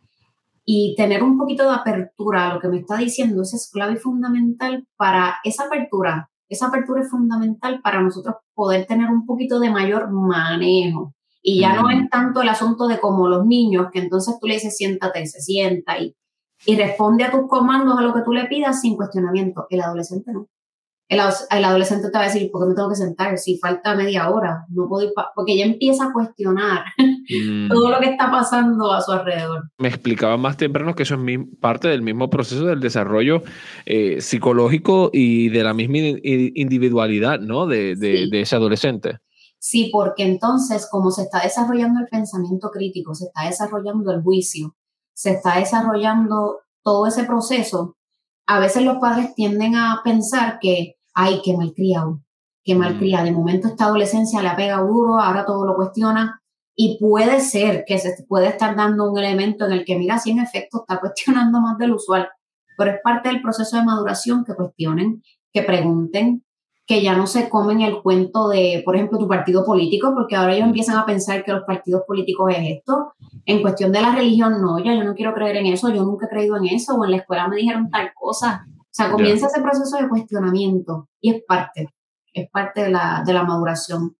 y 0.64 0.94
tener 0.96 1.22
un 1.22 1.38
poquito 1.38 1.64
de 1.64 1.74
apertura 1.74 2.48
a 2.50 2.54
lo 2.54 2.60
que 2.60 2.68
me 2.68 2.78
está 2.78 2.96
diciendo, 2.96 3.42
es 3.42 3.70
clave 3.72 3.94
y 3.94 3.96
fundamental 3.96 4.86
para 4.96 5.36
esa 5.44 5.64
apertura. 5.66 6.30
Esa 6.48 6.66
apertura 6.66 7.02
es 7.02 7.10
fundamental 7.10 7.80
para 7.82 8.00
nosotros 8.00 8.36
poder 8.54 8.86
tener 8.86 9.10
un 9.10 9.26
poquito 9.26 9.60
de 9.60 9.70
mayor 9.70 10.10
manejo. 10.10 11.14
Y 11.42 11.60
ya 11.60 11.74
no 11.74 11.90
es 11.90 12.08
tanto 12.08 12.40
el 12.40 12.48
asunto 12.48 12.86
de 12.86 12.98
como 12.98 13.28
los 13.28 13.44
niños, 13.44 13.88
que 13.92 13.98
entonces 13.98 14.38
tú 14.40 14.46
le 14.46 14.54
dices 14.54 14.76
siéntate, 14.76 15.26
se 15.26 15.40
sienta 15.40 15.98
y, 15.98 16.16
y 16.64 16.76
responde 16.76 17.24
a 17.24 17.30
tus 17.30 17.46
comandos, 17.48 17.98
a 17.98 18.02
lo 18.02 18.14
que 18.14 18.22
tú 18.22 18.32
le 18.32 18.46
pidas 18.46 18.80
sin 18.80 18.96
cuestionamiento. 18.96 19.66
El 19.68 19.82
adolescente 19.82 20.32
no 20.32 20.48
el, 21.08 21.20
adolescente 21.20 22.10
te 22.10 22.18
va 22.18 22.24
a 22.24 22.26
decir, 22.26 22.50
¿por 22.50 22.62
qué 22.62 22.68
me 22.68 22.74
tengo 22.74 22.88
que 22.88 22.96
sentar? 22.96 23.36
Si 23.38 23.58
falta 23.58 23.94
media 23.94 24.30
hora, 24.30 24.64
no 24.70 24.88
puedo 24.88 25.06
ir 25.06 25.12
porque 25.34 25.56
ya 25.56 25.64
empieza 25.64 26.04
a 26.04 26.12
cuestionar 26.12 26.84
mm. 26.98 27.68
todo 27.72 27.90
lo 27.90 28.00
que 28.00 28.10
está 28.10 28.30
pasando 28.30 28.92
a 28.92 29.00
su 29.00 29.12
alrededor. 29.12 29.70
Me 29.78 29.88
explicaba 29.88 30.36
más 30.36 30.56
temprano 30.56 30.94
que 30.94 31.02
eso 31.02 31.14
es 31.14 31.40
parte 31.60 31.88
del 31.88 32.02
mismo 32.02 32.30
proceso 32.30 32.64
del 32.64 32.80
desarrollo 32.80 33.42
eh, 33.86 34.20
psicológico 34.20 35.10
y 35.12 35.50
de 35.50 35.62
la 35.62 35.74
misma 35.74 35.98
individualidad, 35.98 37.40
¿no? 37.40 37.66
De, 37.66 37.96
de 37.96 38.40
ese 38.40 38.56
adolescente. 38.56 39.18
Sí, 39.66 39.88
porque 39.90 40.24
entonces, 40.24 40.86
como 40.90 41.10
se 41.10 41.22
está 41.22 41.42
desarrollando 41.42 42.00
el 42.00 42.06
pensamiento 42.08 42.70
crítico, 42.70 43.14
se 43.14 43.24
está 43.24 43.46
desarrollando 43.46 44.12
el 44.12 44.22
juicio, 44.22 44.76
se 45.14 45.30
está 45.30 45.58
desarrollando 45.58 46.60
todo 46.82 47.06
ese 47.06 47.24
proceso, 47.24 47.96
a 48.46 48.60
veces 48.60 48.84
los 48.84 48.98
padres 48.98 49.34
tienden 49.34 49.76
a 49.76 50.00
pensar 50.04 50.58
que, 50.60 50.96
ay, 51.14 51.40
qué 51.44 51.56
malcriado, 51.56 52.20
qué 52.62 52.74
malcriado. 52.74 53.24
Mm. 53.24 53.26
De 53.26 53.32
momento 53.32 53.68
esta 53.68 53.86
adolescencia 53.86 54.42
le 54.42 54.48
ha 54.48 54.56
pegado 54.56 54.86
duro, 54.86 55.20
ahora 55.20 55.44
todo 55.44 55.66
lo 55.66 55.76
cuestiona. 55.76 56.40
Y 56.76 56.98
puede 56.98 57.40
ser 57.40 57.84
que 57.86 57.98
se 57.98 58.14
puede 58.28 58.48
estar 58.48 58.74
dando 58.76 59.10
un 59.10 59.18
elemento 59.18 59.64
en 59.66 59.72
el 59.72 59.84
que, 59.84 59.96
mira, 59.96 60.18
si 60.18 60.32
en 60.32 60.40
efecto 60.40 60.80
está 60.80 61.00
cuestionando 61.00 61.60
más 61.60 61.78
del 61.78 61.94
usual, 61.94 62.28
pero 62.76 62.90
es 62.90 62.96
parte 63.02 63.28
del 63.28 63.40
proceso 63.40 63.76
de 63.76 63.84
maduración 63.84 64.44
que 64.44 64.54
cuestionen, 64.54 65.22
que 65.52 65.62
pregunten, 65.62 66.43
que 66.86 67.02
ya 67.02 67.16
no 67.16 67.26
se 67.26 67.48
comen 67.48 67.80
el 67.80 68.02
cuento 68.02 68.48
de, 68.48 68.82
por 68.84 68.94
ejemplo, 68.94 69.18
tu 69.18 69.26
partido 69.26 69.64
político, 69.64 70.12
porque 70.14 70.36
ahora 70.36 70.54
ellos 70.54 70.66
empiezan 70.66 70.96
a 70.98 71.06
pensar 71.06 71.42
que 71.42 71.52
los 71.52 71.64
partidos 71.64 72.02
políticos 72.06 72.52
es 72.56 72.78
esto. 72.78 73.14
En 73.46 73.62
cuestión 73.62 73.90
de 73.90 74.02
la 74.02 74.14
religión, 74.14 74.60
no, 74.60 74.78
ya 74.78 74.94
yo 74.94 75.04
no 75.04 75.14
quiero 75.14 75.32
creer 75.32 75.56
en 75.56 75.66
eso, 75.66 75.88
yo 75.88 76.04
nunca 76.04 76.26
he 76.26 76.28
creído 76.28 76.56
en 76.56 76.66
eso, 76.66 76.94
o 76.94 77.04
en 77.04 77.12
la 77.12 77.16
escuela 77.18 77.48
me 77.48 77.56
dijeron 77.56 77.90
tal 77.90 78.10
cosa. 78.14 78.66
O 78.68 78.96
sea, 78.96 79.10
comienza 79.10 79.46
ese 79.46 79.62
proceso 79.62 79.96
de 79.96 80.08
cuestionamiento 80.08 81.08
y 81.20 81.34
es 81.34 81.42
parte, 81.42 81.88
es 82.32 82.50
parte 82.50 82.82
de 82.84 82.90
la, 82.90 83.22
de 83.26 83.32
la 83.32 83.42
maduración. 83.42 84.16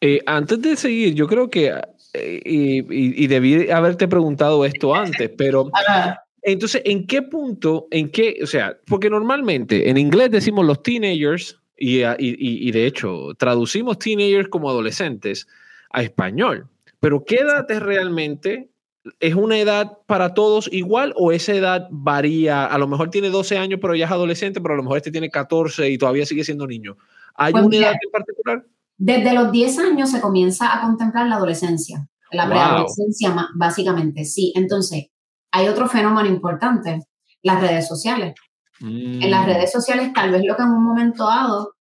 Eh, 0.00 0.20
antes 0.24 0.62
de 0.62 0.76
seguir, 0.76 1.14
yo 1.14 1.26
creo 1.26 1.50
que, 1.50 1.74
eh, 2.14 2.40
y, 2.44 3.24
y, 3.24 3.26
debí 3.26 3.70
haberte 3.70 4.08
preguntado 4.08 4.64
esto 4.64 4.94
antes, 4.94 5.30
pero 5.36 5.70
entonces, 6.42 6.82
¿en 6.84 7.06
qué 7.06 7.22
punto, 7.22 7.86
en 7.90 8.10
qué, 8.10 8.38
o 8.42 8.46
sea, 8.46 8.76
porque 8.86 9.10
normalmente 9.10 9.88
en 9.90 9.98
inglés 9.98 10.30
decimos 10.30 10.64
los 10.64 10.82
teenagers, 10.82 11.61
Ah, 11.80 12.16
y, 12.18 12.70
de 12.70 12.86
hecho, 12.86 13.34
traducimos 13.38 13.98
teenagers 13.98 14.48
como 14.48 14.70
adolescentes 14.70 15.48
a 15.90 16.02
español. 16.02 16.68
Pero 17.00 17.24
¿qué 17.24 17.36
edad 17.36 17.68
es 17.70 17.80
realmente 17.80 18.72
¿Es 19.18 19.34
una 19.34 19.58
edad 19.58 19.98
para 20.06 20.32
todos 20.32 20.68
igual 20.72 21.12
o 21.16 21.32
esa 21.32 21.52
edad 21.52 21.88
varía? 21.90 22.64
A 22.64 22.78
lo 22.78 22.86
mejor 22.86 23.10
tiene 23.10 23.30
12 23.30 23.58
años, 23.58 23.80
pero 23.82 23.96
ya 23.96 24.04
es 24.04 24.12
adolescente, 24.12 24.60
pero 24.60 24.74
a 24.74 24.76
lo 24.76 24.84
mejor 24.84 24.98
este 24.98 25.10
tiene 25.10 25.28
14 25.28 25.90
y 25.90 25.98
todavía 25.98 26.24
sigue 26.24 26.44
siendo 26.44 26.68
niño. 26.68 26.96
¿Hay 27.34 27.52
pues 27.52 27.64
una 27.64 27.76
edad 27.76 27.94
en 28.00 28.10
particular? 28.12 28.64
Desde 28.96 29.34
los 29.34 29.50
10 29.50 29.78
años 29.80 30.10
se 30.10 30.20
comienza 30.20 30.72
a 30.72 30.82
contemplar 30.82 31.26
la 31.26 31.34
adolescencia, 31.34 32.08
la 32.30 32.48
preadolescencia 32.48 33.34
básicamente, 33.56 34.24
sí. 34.24 34.52
Entonces, 34.54 35.06
hay 35.50 35.66
otro 35.66 35.88
fenómeno 35.88 36.28
importante, 36.28 37.00
las 37.42 37.60
redes 37.60 37.88
sociales. 37.88 38.34
En 38.82 39.30
las 39.30 39.46
mm. 39.46 39.48
redes 39.48 39.72
sociales 39.72 40.12
tal 40.12 40.30
vez 40.30 40.42
lo 40.44 40.56
que 40.56 40.62
en 40.62 40.70
un 40.70 40.84
momento 40.84 41.24
dado 41.24 41.74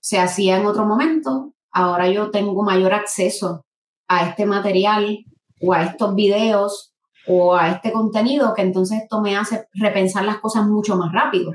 se 0.00 0.18
hacía 0.18 0.56
en 0.56 0.66
otro 0.66 0.86
momento, 0.86 1.52
ahora 1.70 2.08
yo 2.08 2.30
tengo 2.30 2.62
mayor 2.62 2.94
acceso 2.94 3.64
a 4.08 4.26
este 4.26 4.46
material 4.46 5.24
o 5.60 5.74
a 5.74 5.82
estos 5.82 6.14
videos 6.14 6.94
o 7.26 7.54
a 7.54 7.68
este 7.68 7.92
contenido 7.92 8.54
que 8.54 8.62
entonces 8.62 9.02
esto 9.02 9.20
me 9.20 9.36
hace 9.36 9.66
repensar 9.74 10.24
las 10.24 10.38
cosas 10.38 10.66
mucho 10.66 10.96
más 10.96 11.12
rápido. 11.12 11.52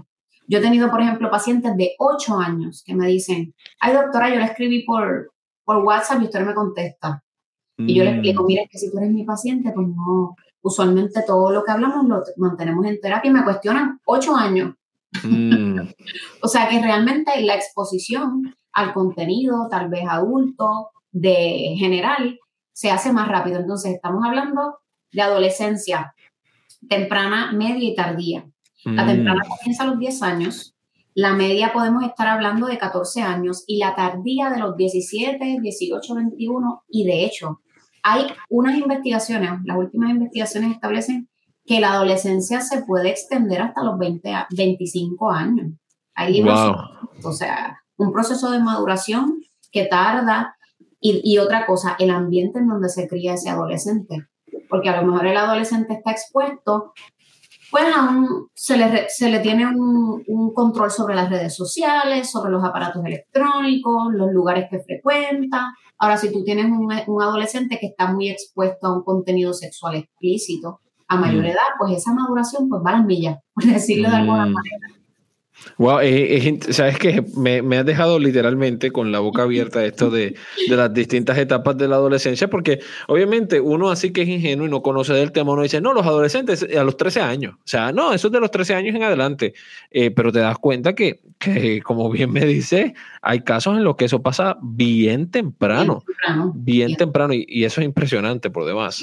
Yo 0.48 0.60
he 0.60 0.62
tenido, 0.62 0.92
por 0.92 1.02
ejemplo, 1.02 1.32
pacientes 1.32 1.76
de 1.78 1.96
8 1.98 2.38
años 2.38 2.84
que 2.86 2.94
me 2.94 3.08
dicen, 3.08 3.56
ay 3.80 3.94
doctora, 3.94 4.30
yo 4.30 4.36
le 4.36 4.46
escribí 4.46 4.84
por, 4.86 5.32
por 5.64 5.78
WhatsApp 5.78 6.22
y 6.22 6.26
usted 6.26 6.46
me 6.46 6.54
contesta. 6.54 7.24
Y 7.78 7.96
yo 7.96 8.04
le 8.04 8.12
explico, 8.12 8.44
mm. 8.44 8.46
mire, 8.46 8.68
que 8.70 8.78
si 8.78 8.92
tú 8.92 9.00
eres 9.00 9.12
mi 9.12 9.24
paciente, 9.24 9.72
pues 9.74 9.88
no, 9.88 10.36
usualmente 10.64 11.24
todo 11.28 11.52
lo 11.52 11.64
que 11.64 11.72
hablamos 11.72 12.08
lo 12.08 12.24
mantenemos 12.38 12.86
en 12.88 13.00
terapia 13.00 13.30
y 13.30 13.34
me 13.34 13.44
cuestionan 13.44 14.00
8 14.06 14.36
años. 14.36 14.76
Mm. 15.24 15.80
o 16.42 16.48
sea 16.48 16.68
que 16.68 16.82
realmente 16.82 17.40
la 17.42 17.56
exposición 17.56 18.56
al 18.72 18.94
contenido, 18.94 19.68
tal 19.70 19.90
vez 19.90 20.06
adulto, 20.10 20.90
de 21.12 21.76
general, 21.78 22.40
se 22.72 22.90
hace 22.90 23.14
más 23.14 23.28
rápido. 23.28 23.60
Entonces, 23.60 23.94
estamos 23.94 24.26
hablando 24.26 24.80
de 25.12 25.22
adolescencia 25.22 26.16
temprana, 26.90 27.52
media 27.52 27.90
y 27.90 27.96
tardía. 27.96 28.46
La 28.84 29.04
mm. 29.04 29.08
temprana 29.08 29.42
comienza 29.48 29.84
a 29.84 29.88
los 29.88 30.00
10 30.00 30.24
años, 30.24 30.76
la 31.14 31.34
media 31.34 31.72
podemos 31.72 32.04
estar 32.04 32.28
hablando 32.28 32.66
de 32.66 32.80
14 32.80 33.22
años 33.22 33.64
y 33.68 33.78
la 33.78 33.96
tardía 33.96 34.50
de 34.50 34.60
los 34.60 34.76
17, 34.76 35.60
18, 35.62 36.16
21 36.16 36.84
y 36.90 37.06
de 37.06 37.26
hecho 37.26 37.62
hay 38.04 38.28
unas 38.50 38.78
investigaciones, 38.78 39.52
las 39.64 39.78
últimas 39.78 40.12
investigaciones 40.12 40.72
establecen 40.72 41.30
que 41.66 41.80
la 41.80 41.94
adolescencia 41.94 42.60
se 42.60 42.84
puede 42.84 43.10
extender 43.10 43.62
hasta 43.62 43.84
los 43.84 43.98
20 43.98 44.32
25 44.56 45.32
años. 45.32 45.72
Hay 46.14 46.44
o 46.44 47.32
sea, 47.32 47.80
un 47.98 48.12
proceso 48.12 48.52
de 48.52 48.60
maduración 48.60 49.42
que 49.72 49.86
tarda 49.86 50.58
y, 51.00 51.22
y, 51.24 51.38
otra 51.40 51.66
cosa, 51.66 51.96
el 52.00 52.12
ambiente 52.12 52.60
en 52.60 52.68
donde 52.68 52.90
se 52.90 53.08
cría 53.08 53.34
ese 53.34 53.50
adolescente. 53.50 54.28
Porque 54.70 54.90
a 54.90 55.02
lo 55.02 55.08
mejor 55.08 55.28
el 55.28 55.38
adolescente 55.38 55.94
está 55.94 56.12
expuesto, 56.12 56.94
pues 57.74 57.86
aún 57.92 58.50
se 58.54 58.78
le, 58.78 59.10
se 59.10 59.32
le 59.32 59.40
tiene 59.40 59.66
un, 59.66 60.24
un, 60.28 60.54
control 60.54 60.92
sobre 60.92 61.16
las 61.16 61.28
redes 61.28 61.56
sociales, 61.56 62.30
sobre 62.30 62.52
los 62.52 62.64
aparatos 62.64 63.04
electrónicos, 63.04 64.14
los 64.14 64.32
lugares 64.32 64.68
que 64.70 64.80
frecuenta. 64.80 65.74
Ahora, 65.98 66.18
si 66.18 66.32
tú 66.32 66.44
tienes 66.44 66.66
un, 66.66 66.88
un 67.08 67.22
adolescente 67.24 67.80
que 67.82 67.88
está 67.88 68.14
muy 68.14 68.30
expuesto 68.30 68.86
a 68.86 68.96
un 68.96 69.04
contenido 69.04 69.54
sexual 69.54 69.96
explícito 69.96 70.82
a 71.08 71.18
mayor 71.18 71.46
mm. 71.46 71.48
edad, 71.48 71.68
pues 71.80 71.98
esa 71.98 72.14
maduración 72.14 72.70
pues 72.70 72.84
va 72.86 72.92
a 72.92 72.98
las 72.98 73.06
millas, 73.06 73.40
por 73.56 73.64
decirlo 73.64 74.08
de 74.12 74.18
alguna 74.18 74.46
mm. 74.46 74.54
manera. 74.54 75.03
Wow, 75.78 76.00
sabes 76.70 76.98
que 76.98 77.24
me, 77.38 77.62
me, 77.62 77.78
has 77.78 77.86
dejado 77.86 78.20
literalmente 78.20 78.92
con 78.92 79.12
la 79.12 79.20
boca 79.20 79.44
abierta 79.44 79.86
esto 79.86 80.10
de, 80.10 80.36
de, 80.68 80.76
las 80.76 80.94
distintas 80.94 81.38
etapas 81.38 81.78
de 81.78 81.88
la 81.88 81.96
adolescencia, 81.96 82.50
porque 82.50 82.80
obviamente 83.08 83.60
uno 83.60 83.90
así 83.90 84.12
que 84.12 84.24
es 84.24 84.30
ingenuo 84.30 84.68
y 84.68 84.70
no 84.70 84.82
conoce 84.82 85.14
del 85.14 85.32
tema, 85.32 85.54
uno 85.54 85.64
dice, 85.64 85.80
no, 85.80 85.94
los 85.94 86.06
adolescentes 86.06 86.68
a 86.76 86.84
los 86.84 86.98
13 86.98 87.22
años, 87.22 87.56
o 87.56 87.68
sea, 87.68 87.92
no, 87.92 88.14
eso 88.14 88.28
es 88.28 88.34
de 88.34 88.40
los 88.40 88.52
13 88.52 88.76
años 88.76 88.96
en 88.96 89.04
adelante, 89.04 89.54
eh, 89.92 90.12
pero 90.12 90.32
te 90.32 90.40
das 90.40 90.58
cuenta 90.58 90.94
que, 90.94 91.22
que, 91.40 91.82
como 91.82 92.10
bien 92.10 92.32
me 92.32 92.46
dice, 92.46 92.94
hay 93.22 93.42
casos 93.42 93.78
en 93.78 93.84
los 93.84 93.96
que 93.96 94.06
eso 94.06 94.22
pasa 94.22 94.58
bien 94.62 95.30
temprano, 95.30 96.04
bien 96.56 96.96
temprano, 96.96 97.34
y, 97.34 97.64
eso 97.64 97.80
es 97.80 97.86
impresionante 97.86 98.50
por 98.50 98.66
demás. 98.66 99.02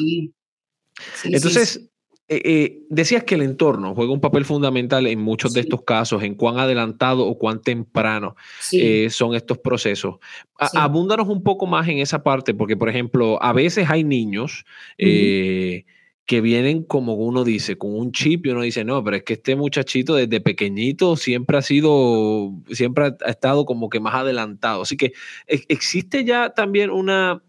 Entonces, 1.25 1.90
eh, 2.32 2.42
eh, 2.44 2.82
decías 2.88 3.25
que 3.25 3.34
el 3.34 3.42
entorno 3.42 3.92
juega 3.92 4.12
un 4.12 4.20
papel 4.20 4.44
fundamental 4.44 5.08
en 5.08 5.18
muchos 5.20 5.52
de 5.52 5.62
estos 5.62 5.82
casos, 5.82 6.22
en 6.22 6.37
cuán 6.37 6.60
adelantado 6.60 7.26
o 7.26 7.37
cuán 7.37 7.60
temprano 7.60 8.37
eh, 8.70 9.10
son 9.10 9.34
estos 9.34 9.58
procesos. 9.58 10.14
Abúndanos 10.56 11.26
un 11.26 11.42
poco 11.42 11.66
más 11.66 11.88
en 11.88 11.99
esa 11.99 12.22
parte, 12.22 12.54
porque, 12.54 12.76
por 12.76 12.88
ejemplo, 12.88 13.42
a 13.42 13.52
veces 13.52 13.90
hay 13.90 14.04
niños 14.04 14.64
que 14.96 16.40
vienen, 16.40 16.84
como 16.84 17.14
uno 17.14 17.42
dice, 17.42 17.76
con 17.76 17.99
un 17.99 18.12
chip 18.12 18.46
y 18.46 18.50
uno 18.50 18.62
dice, 18.62 18.84
no, 18.84 19.02
pero 19.02 19.16
es 19.16 19.25
que 19.25 19.32
este 19.32 19.56
muchachito 19.56 20.14
desde 20.14 20.40
pequeñito 20.40 21.16
siempre 21.16 21.58
ha 21.58 21.62
sido, 21.62 22.52
siempre 22.70 23.06
ha 23.06 23.30
estado 23.30 23.64
como 23.64 23.90
que 23.90 23.99
más 23.99 24.14
adelantado. 24.14 24.82
Así 24.82 24.96
que 24.96 25.14
existe 25.49 26.25
ya 26.25 26.50
también 26.50 26.90
una, 26.90 27.42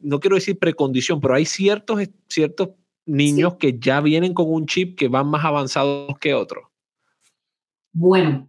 no 0.00 0.18
quiero 0.18 0.36
decir 0.36 0.58
precondición, 0.58 1.20
pero 1.20 1.34
hay 1.34 1.44
ciertos, 1.44 2.08
ciertos 2.26 2.70
niños 3.08 3.54
que 3.58 3.78
ya 3.78 4.00
vienen 4.00 4.34
con 4.34 4.52
un 4.52 4.66
chip 4.66 4.98
que 4.98 5.08
van 5.08 5.28
más 5.28 5.44
avanzados 5.44 6.18
que 6.20 6.34
otros? 6.34 6.64
Bueno, 7.92 8.48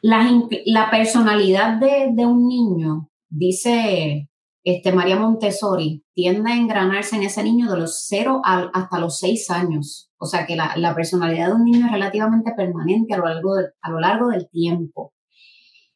la, 0.00 0.88
personalidad 0.90 1.78
de, 1.78 2.24
un 2.24 2.48
niño, 2.48 3.10
dice 3.28 4.28
este, 4.64 4.92
María 4.92 5.18
Montessori, 5.18 6.04
tiende 6.14 6.52
a 6.52 6.56
engranarse 6.56 7.16
en 7.16 7.24
ese 7.24 7.42
niño 7.42 7.70
de 7.70 7.78
los 7.78 8.04
0 8.06 8.42
hasta 8.44 8.98
los 8.98 9.18
6 9.18 9.50
años. 9.50 10.10
O 10.18 10.26
sea 10.26 10.46
que 10.46 10.56
la, 10.56 10.94
personalidad 10.94 11.48
de 11.48 11.54
un 11.54 11.64
niño 11.64 11.86
es 11.86 11.92
relativamente 11.92 12.52
permanente 12.56 13.14
a 13.14 13.18
lo, 13.18 13.26
largo 13.26 13.54
a 13.80 13.90
lo 13.90 14.00
largo 14.00 14.28
del 14.28 14.48
tiempo. 14.48 15.12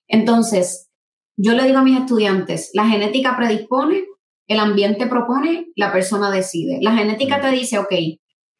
Entonces, 0.08 0.90
yo 1.36 1.54
le 1.54 1.64
digo 1.64 1.78
a 1.78 1.84
mis 1.84 1.98
estudiantes, 1.98 2.70
la 2.74 2.86
genética 2.86 3.36
predispone, 3.36 4.04
el 4.52 4.60
ambiente 4.60 5.06
propone, 5.06 5.68
la 5.76 5.92
persona 5.92 6.30
decide. 6.30 6.78
La 6.80 6.94
genética 6.94 7.40
te 7.40 7.50
dice, 7.50 7.78
ok, 7.78 7.92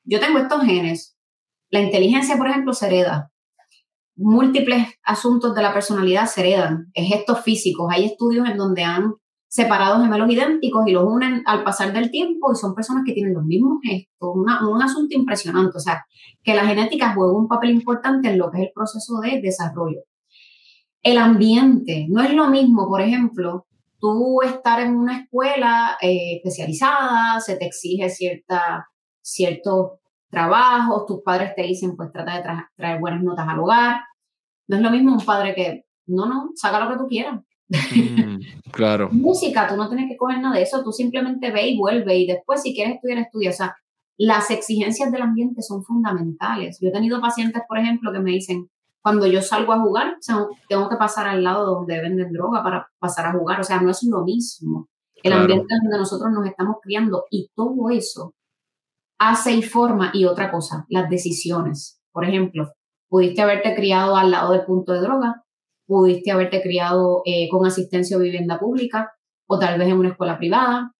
yo 0.05 0.21
tengo 0.21 0.39
estos 0.39 0.63
genes. 0.63 1.17
La 1.71 1.81
inteligencia, 1.81 2.37
por 2.37 2.49
ejemplo, 2.49 2.73
se 2.73 2.87
hereda. 2.87 3.31
Múltiples 4.17 4.89
asuntos 5.03 5.55
de 5.55 5.63
la 5.63 5.73
personalidad 5.73 6.27
se 6.27 6.41
heredan. 6.41 6.91
Gestos 6.95 7.43
físicos. 7.43 7.89
Hay 7.91 8.07
estudios 8.07 8.49
en 8.49 8.57
donde 8.57 8.85
han 8.85 9.15
separado 9.49 10.03
gemelos 10.03 10.31
idénticos 10.31 10.87
y 10.87 10.93
los 10.93 11.05
unen 11.05 11.43
al 11.45 11.63
pasar 11.63 11.93
del 11.93 12.11
tiempo 12.11 12.53
y 12.53 12.57
son 12.57 12.75
personas 12.75 13.05
que 13.07 13.13
tienen 13.13 13.35
los 13.35 13.45
mismos 13.45 13.79
gestos. 13.83 14.31
un 14.35 14.83
asunto 14.83 15.15
impresionante. 15.15 15.77
O 15.77 15.81
sea, 15.81 16.07
que 16.43 16.55
la 16.55 16.65
genética 16.65 17.13
juega 17.15 17.37
un 17.37 17.49
papel 17.49 17.71
importante 17.71 18.31
en 18.31 18.39
lo 18.39 18.51
que 18.51 18.59
es 18.59 18.65
el 18.65 18.73
proceso 18.75 19.21
de 19.21 19.41
desarrollo. 19.43 20.01
El 21.03 21.19
ambiente. 21.19 22.07
No 22.09 22.23
es 22.23 22.33
lo 22.33 22.49
mismo, 22.49 22.89
por 22.89 23.03
ejemplo, 23.03 23.67
tú 24.03 24.43
estar 24.43 24.81
en 24.81 24.97
una 24.97 25.21
escuela 25.21 25.97
eh, 26.03 26.37
especializada, 26.37 27.41
se 27.41 27.57
te 27.57 27.67
exige 27.67 28.11
cierta, 28.11 28.89
ciertos 29.23 30.01
trabajos, 30.29 31.07
tus 31.07 31.23
padres 31.23 31.55
te 31.55 31.63
dicen, 31.63 31.97
pues 31.97 32.11
trata 32.13 32.37
de 32.37 32.43
traer 32.77 33.01
buenas 33.01 33.23
notas 33.23 33.47
al 33.49 33.61
hogar. 33.61 34.01
No 34.67 34.77
es 34.77 34.83
lo 34.83 34.91
mismo 34.91 35.13
un 35.13 35.25
padre 35.25 35.55
que, 35.55 35.85
no, 36.07 36.27
no, 36.27 36.51
saca 36.57 36.81
lo 36.81 36.91
que 36.91 36.99
tú 36.99 37.07
quieras. 37.07 37.41
Mm, 37.69 38.71
claro. 38.73 39.09
Música, 39.13 39.69
tú 39.69 39.77
no 39.77 39.89
tienes 39.89 40.11
que 40.11 40.17
coger 40.17 40.41
nada 40.41 40.57
de 40.57 40.63
eso, 40.63 40.83
tú 40.83 40.91
simplemente 40.91 41.53
ve 41.53 41.69
y 41.69 41.79
vuelve 41.79 42.17
y 42.19 42.27
después 42.27 42.61
si 42.61 42.75
quieres 42.75 42.97
estudiar, 42.97 43.19
estudia. 43.19 43.51
O 43.51 43.55
sea, 43.55 43.77
las 44.19 44.51
exigencias 44.51 45.13
del 45.13 45.23
ambiente 45.23 45.63
son 45.63 45.85
fundamentales. 45.85 46.79
Yo 46.81 46.89
he 46.89 46.93
tenido 46.93 47.21
pacientes, 47.21 47.63
por 47.69 47.79
ejemplo, 47.79 48.13
que 48.13 48.19
me 48.19 48.33
dicen, 48.33 48.69
cuando 49.03 49.27
yo 49.27 49.43
salgo 49.43 49.73
a 49.73 49.81
jugar, 49.81 50.17
tengo 50.69 50.89
que 50.89 50.97
pasar 50.97 51.27
al 51.27 51.43
lado 51.43 51.67
donde 51.67 52.01
venden 52.01 52.33
droga 52.33 52.63
para 52.63 52.89
pasar 52.99 53.27
a 53.27 53.33
jugar. 53.33 53.61
O 53.61 53.65
sea, 53.65 53.81
no 53.81 53.91
es 53.91 54.03
lo 54.05 54.25
mismo. 54.25 54.89
El 55.23 55.33
ambiente 55.33 55.75
donde 55.83 55.99
nosotros 55.99 56.33
nos 56.33 56.47
estamos 56.47 56.77
criando 56.83 57.25
y 57.31 57.51
todo 57.55 57.91
eso 57.91 58.35
hace 59.19 59.53
y 59.53 59.63
forma. 59.63 60.11
Y 60.15 60.25
otra 60.25 60.51
cosa, 60.51 60.87
las 60.89 61.11
decisiones. 61.11 62.01
Por 62.13 62.25
ejemplo, 62.25 62.73
pudiste 63.09 63.43
haberte 63.43 63.75
criado 63.75 64.17
al 64.17 64.31
lado 64.31 64.53
del 64.53 64.65
punto 64.65 64.93
de 64.93 65.01
droga, 65.01 65.43
pudiste 65.87 66.31
haberte 66.31 66.63
criado 66.63 67.23
eh, 67.25 67.49
con 67.51 67.67
asistencia 67.67 68.17
o 68.17 68.21
vivienda 68.21 68.59
pública, 68.59 69.13
o 69.49 69.59
tal 69.59 69.79
vez 69.79 69.89
en 69.89 69.99
una 69.99 70.11
escuela 70.11 70.39
privada, 70.39 70.93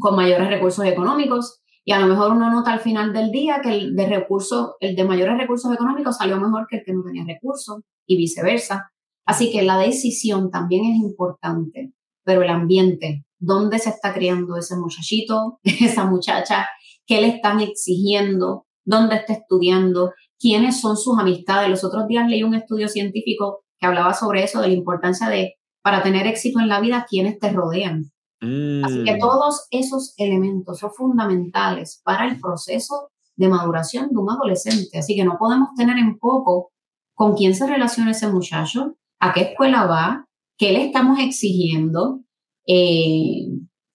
con 0.00 0.14
mayores 0.14 0.48
recursos 0.48 0.84
económicos. 0.84 1.62
Y 1.88 1.92
a 1.92 2.00
lo 2.00 2.08
mejor 2.08 2.32
uno 2.32 2.50
nota 2.50 2.72
al 2.72 2.80
final 2.80 3.12
del 3.12 3.30
día 3.30 3.60
que 3.62 3.72
el 3.72 3.94
de 3.94 4.08
recursos, 4.08 4.72
el 4.80 4.96
de 4.96 5.04
mayores 5.04 5.38
recursos 5.38 5.72
económicos 5.72 6.16
salió 6.16 6.36
mejor 6.40 6.66
que 6.68 6.78
el 6.78 6.82
que 6.84 6.92
no 6.92 7.04
tenía 7.04 7.24
recursos 7.24 7.80
y 8.08 8.16
viceversa. 8.16 8.90
Así 9.24 9.52
que 9.52 9.62
la 9.62 9.78
decisión 9.78 10.50
también 10.50 10.84
es 10.84 10.96
importante, 10.96 11.92
pero 12.24 12.42
el 12.42 12.50
ambiente, 12.50 13.24
dónde 13.38 13.78
se 13.78 13.90
está 13.90 14.12
criando 14.12 14.56
ese 14.56 14.76
muchachito, 14.76 15.60
esa 15.62 16.06
muchacha, 16.06 16.66
qué 17.06 17.20
le 17.20 17.28
están 17.28 17.60
exigiendo, 17.60 18.66
dónde 18.84 19.14
está 19.14 19.34
estudiando, 19.34 20.12
quiénes 20.40 20.80
son 20.80 20.96
sus 20.96 21.16
amistades. 21.20 21.70
Los 21.70 21.84
otros 21.84 22.08
días 22.08 22.28
leí 22.28 22.42
un 22.42 22.56
estudio 22.56 22.88
científico 22.88 23.60
que 23.78 23.86
hablaba 23.86 24.12
sobre 24.12 24.42
eso, 24.42 24.60
de 24.60 24.68
la 24.68 24.74
importancia 24.74 25.28
de, 25.28 25.54
para 25.82 26.02
tener 26.02 26.26
éxito 26.26 26.58
en 26.58 26.66
la 26.66 26.80
vida, 26.80 27.06
quiénes 27.08 27.38
te 27.38 27.52
rodean. 27.52 28.10
Así 28.40 29.04
que 29.04 29.16
mm. 29.16 29.18
todos 29.18 29.66
esos 29.70 30.14
elementos 30.18 30.78
son 30.78 30.90
fundamentales 30.92 32.00
para 32.04 32.26
el 32.26 32.38
proceso 32.38 33.10
de 33.34 33.48
maduración 33.48 34.08
de 34.10 34.18
un 34.18 34.30
adolescente. 34.30 34.98
Así 34.98 35.14
que 35.16 35.24
no 35.24 35.36
podemos 35.38 35.70
tener 35.76 35.98
en 35.98 36.18
poco 36.18 36.72
con 37.14 37.34
quién 37.34 37.54
se 37.54 37.66
relaciona 37.66 38.10
ese 38.10 38.28
muchacho, 38.28 38.96
a 39.20 39.32
qué 39.32 39.40
escuela 39.42 39.86
va, 39.86 40.26
qué 40.58 40.72
le 40.72 40.84
estamos 40.84 41.18
exigiendo, 41.18 42.20
eh, 42.66 43.48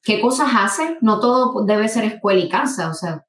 qué 0.03 0.21
cosas 0.21 0.49
hace. 0.57 0.97
No 1.01 1.19
todo 1.19 1.63
debe 1.65 1.87
ser 1.87 2.05
escuela 2.05 2.39
y 2.39 2.49
casa, 2.49 2.89
o 2.89 2.93
sea, 2.93 3.25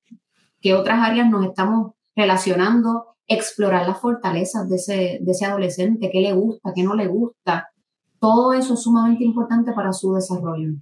qué 0.61 0.75
otras 0.75 1.01
áreas 1.01 1.29
nos 1.29 1.45
estamos 1.45 1.93
relacionando, 2.17 3.17
explorar 3.27 3.87
las 3.87 4.01
fortalezas 4.01 4.69
de 4.69 4.77
ese, 4.77 5.19
de 5.21 5.33
ese 5.33 5.45
adolescente, 5.45 6.11
qué 6.11 6.21
le 6.21 6.33
gusta, 6.33 6.73
qué 6.75 6.83
no 6.83 6.95
le 6.95 7.09
gusta. 7.09 7.69
Todo 8.19 8.53
eso 8.53 8.75
es 8.75 8.83
sumamente 8.83 9.25
importante 9.25 9.73
para 9.73 9.93
su 9.93 10.15
desarrollo. 10.15 10.75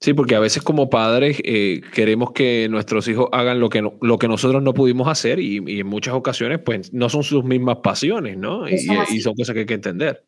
Sí, 0.00 0.12
porque 0.12 0.34
a 0.34 0.40
veces 0.40 0.62
como 0.62 0.90
padres 0.90 1.40
eh, 1.42 1.80
queremos 1.94 2.32
que 2.32 2.68
nuestros 2.68 3.08
hijos 3.08 3.28
hagan 3.32 3.60
lo 3.60 3.70
que, 3.70 3.82
lo 4.00 4.18
que 4.18 4.28
nosotros 4.28 4.62
no 4.62 4.74
pudimos 4.74 5.08
hacer 5.08 5.40
y, 5.40 5.80
en 5.80 5.86
muchas 5.86 6.14
ocasiones 6.14 6.60
pues 6.64 6.92
no 6.92 7.08
son 7.08 7.22
sus 7.22 7.44
mismas 7.44 7.78
pasiones, 7.82 8.36
¿no? 8.36 8.68
Y, 8.68 8.78
son 9.20 9.34
cosas 9.34 9.54
que 9.54 9.60
hay 9.60 9.66
que 9.66 9.74
entender. 9.74 10.22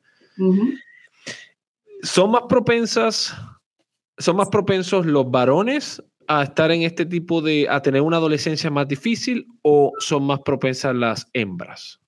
¿Son 2.03 2.31
más 2.31 2.43
propensas, 2.49 3.37
son 4.17 4.37
más 4.37 4.49
propensos 4.49 5.05
los 5.05 5.31
varones 5.31 6.03
a 6.29 6.45
estar 6.45 6.71
en 6.71 6.83
este 6.83 7.05
tipo 7.05 7.43
de, 7.43 7.67
a 7.69 7.83
tener 7.83 8.01
una 8.01 8.17
adolescencia 8.17 8.71
más 8.71 8.89
difícil 8.89 9.47
o 9.63 9.93
son 9.99 10.25
más 10.25 10.41
propensas 10.41 10.95
las 10.95 11.29
hembras? 11.35 12.01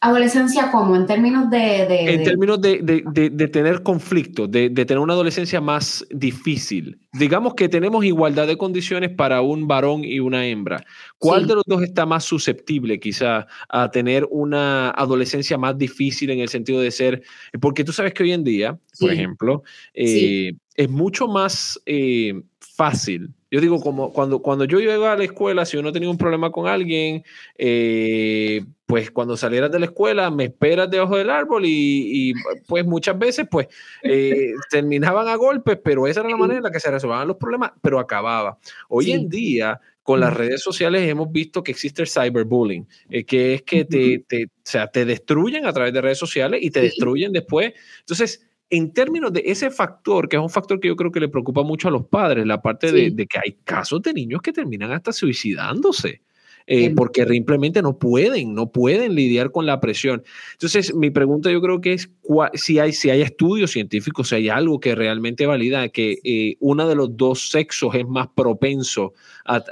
Adolescencia 0.00 0.70
como 0.70 0.94
en 0.94 1.06
términos 1.06 1.48
de... 1.50 2.14
en 2.14 2.22
términos 2.22 2.60
de, 2.60 2.80
de, 2.82 3.48
tener 3.48 3.82
conflicto, 3.82 4.46
de, 4.46 4.68
tener 4.70 4.98
una 4.98 5.14
adolescencia 5.14 5.60
más 5.60 6.06
difícil. 6.10 6.98
Digamos 7.12 7.54
que 7.54 7.68
tenemos 7.68 8.04
igualdad 8.04 8.46
de 8.46 8.58
condiciones 8.58 9.10
para 9.10 9.40
un 9.40 9.66
varón 9.66 10.04
y 10.04 10.20
una 10.20 10.46
hembra. 10.46 10.84
¿Cuál 11.18 11.46
de 11.46 11.54
los 11.54 11.64
dos 11.66 11.82
está 11.82 12.04
más 12.04 12.24
susceptible 12.24 13.00
quizá 13.00 13.46
a 13.68 13.90
tener 13.90 14.26
una 14.30 14.90
adolescencia 14.90 15.56
más 15.56 15.78
difícil 15.78 16.30
en 16.30 16.40
el 16.40 16.48
sentido 16.48 16.80
de 16.80 16.90
ser... 16.90 17.22
Porque 17.60 17.82
tú 17.82 17.92
sabes 17.92 18.12
que 18.12 18.22
hoy 18.22 18.32
en 18.32 18.44
día, 18.44 18.78
por 19.00 19.10
ejemplo, 19.10 19.62
eh, 19.94 20.52
es 20.74 20.90
mucho 20.90 21.26
más 21.26 21.80
eh, 21.86 22.34
fácil 22.60 23.30
yo 23.50 23.60
digo, 23.60 23.80
como 23.80 24.12
cuando, 24.12 24.40
cuando 24.40 24.64
yo 24.64 24.80
iba 24.80 25.12
a 25.12 25.16
la 25.16 25.24
escuela, 25.24 25.64
si 25.64 25.76
uno 25.76 25.92
tenía 25.92 26.10
un 26.10 26.18
problema 26.18 26.50
con 26.50 26.66
alguien, 26.66 27.24
eh, 27.56 28.64
pues 28.86 29.10
cuando 29.10 29.36
salieras 29.36 29.70
de 29.70 29.78
la 29.78 29.86
escuela 29.86 30.30
me 30.30 30.44
esperas 30.44 30.90
debajo 30.90 31.16
del 31.16 31.30
árbol 31.30 31.62
y, 31.64 32.32
pues 32.66 32.84
muchas 32.84 33.18
veces 33.18 33.46
pues 33.50 33.68
eh, 34.02 34.52
terminaban 34.70 35.28
a 35.28 35.36
golpes, 35.36 35.78
pero 35.82 36.06
esa 36.06 36.20
era 36.20 36.30
la 36.30 36.36
manera 36.36 36.58
en 36.58 36.64
la 36.64 36.70
que 36.70 36.80
se 36.80 36.90
resolvían 36.90 37.28
los 37.28 37.36
problemas, 37.36 37.72
pero 37.80 38.00
acababa. 38.00 38.58
Hoy 38.88 39.12
en 39.12 39.28
día, 39.28 39.80
con 40.02 40.20
las 40.20 40.34
redes 40.34 40.62
sociales 40.62 41.08
hemos 41.08 41.30
visto 41.30 41.62
que 41.62 41.72
existe 41.72 42.02
el 42.02 42.08
cyberbullying, 42.08 42.86
eh, 43.10 43.24
que 43.24 43.54
es 43.54 43.62
que 43.62 43.84
te, 43.84 44.24
te, 44.26 44.44
o 44.46 44.48
sea, 44.62 44.88
te 44.88 45.04
destruyen 45.04 45.66
a 45.66 45.72
través 45.72 45.92
de 45.92 46.00
redes 46.00 46.18
sociales 46.18 46.60
y 46.62 46.70
te 46.70 46.80
destruyen 46.80 47.32
después. 47.32 47.72
Entonces, 48.00 48.46
en 48.70 48.92
términos 48.92 49.32
de 49.32 49.42
ese 49.46 49.70
factor, 49.70 50.28
que 50.28 50.36
es 50.36 50.42
un 50.42 50.50
factor 50.50 50.80
que 50.80 50.88
yo 50.88 50.96
creo 50.96 51.12
que 51.12 51.20
le 51.20 51.28
preocupa 51.28 51.62
mucho 51.62 51.88
a 51.88 51.90
los 51.90 52.06
padres, 52.06 52.46
la 52.46 52.62
parte 52.62 52.90
de, 52.90 53.26
que 53.26 53.38
hay 53.38 53.58
casos 53.64 54.02
de 54.02 54.12
niños 54.12 54.42
que 54.42 54.52
terminan 54.52 54.92
hasta 54.92 55.12
suicidándose. 55.12 56.22
Eh, 56.68 56.92
porque 56.96 57.24
simplemente 57.24 57.80
no 57.80 57.96
pueden, 57.96 58.52
no 58.52 58.72
pueden 58.72 59.14
lidiar 59.14 59.52
con 59.52 59.66
la 59.66 59.78
presión. 59.78 60.24
Entonces, 60.54 60.92
mi 60.96 61.10
pregunta 61.10 61.48
yo 61.48 61.60
creo 61.60 61.80
que 61.80 61.92
es 61.92 62.10
si 62.54 62.80
hay, 62.80 62.92
si 62.92 63.08
hay 63.08 63.22
estudios 63.22 63.70
científicos, 63.70 64.30
si 64.30 64.34
hay 64.34 64.48
algo 64.48 64.80
que 64.80 64.96
realmente 64.96 65.46
valida 65.46 65.88
que 65.90 66.18
eh, 66.24 66.56
uno 66.58 66.88
de 66.88 66.96
los 66.96 67.16
dos 67.16 67.50
sexos 67.50 67.94
es 67.94 68.04
más 68.08 68.26
propenso 68.34 69.12
a, 69.44 69.62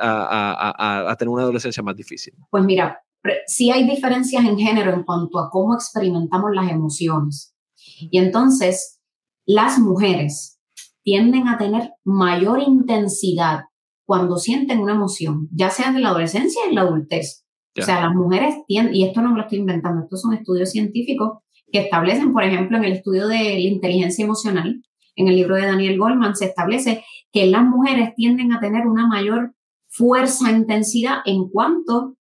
a, 1.11 1.17
tener 1.17 1.31
una 1.31 1.43
adolescencia 1.43 1.83
más 1.83 1.97
difícil. 1.97 2.33
Pues 2.49 2.63
mira, 2.63 3.01
sí 3.49 3.73
hay 3.73 3.89
diferencias 3.91 4.45
en 4.45 4.57
género 4.57 4.95
en 4.95 5.03
cuanto 5.03 5.41
a 5.41 5.51
cómo 5.51 5.75
experimentamos 5.75 6.53
las 6.55 6.71
emociones. 6.71 7.54
Y 8.01 8.19
entonces 8.19 9.01
las 9.47 9.79
mujeres 9.79 10.61
tienden 11.03 11.49
a 11.49 11.59
tener 11.59 11.93
mayor 12.05 12.61
intensidad 12.61 13.65
cuando 14.07 14.37
sienten 14.37 14.81
una 14.81 14.95
emoción, 14.95 15.49
ya 15.53 15.71
sea 15.71 15.89
en 15.89 16.03
la 16.03 16.11
adolescencia 16.11 16.63
o 16.65 16.69
en 16.69 16.75
la 16.75 16.83
adultez. 16.83 17.45
O 17.77 17.83
sea, 17.83 18.01
las 18.03 18.15
mujeres 18.15 18.55
tienden, 18.69 18.95
y 18.95 19.05
esto 19.05 19.21
no 19.21 19.31
me 19.31 19.37
lo 19.37 19.43
estoy 19.43 19.59
inventando, 19.59 20.05
estos 20.05 20.23
son 20.23 20.33
estudios 20.33 20.71
científicos 20.71 21.39
que 21.73 21.81
establecen, 21.81 22.33
por 22.33 22.45
ejemplo, 22.45 22.77
en 22.77 22.85
el 22.85 22.93
estudio 22.93 23.27
de 23.27 23.37
la 23.37 23.59
inteligencia 23.59 24.25
emocional, 24.25 24.81
en 25.17 25.29
el 25.29 25.37
libro 25.37 25.57
de 25.57 25.67
Daniel 25.67 25.99
Goldman, 25.99 26.37
se 26.37 26.47
establece 26.47 27.05
que 27.33 27.47
las 27.47 27.65
mujeres 27.65 28.15
tienden 28.15 28.53
a 28.53 28.61
tener 28.61 28.87
una 28.87 29.09
mayor 29.09 29.55
fuerza, 29.89 30.51
e 30.51 30.57
intensidad 30.57 31.19
en 31.25 31.49
cuanto 31.49 32.17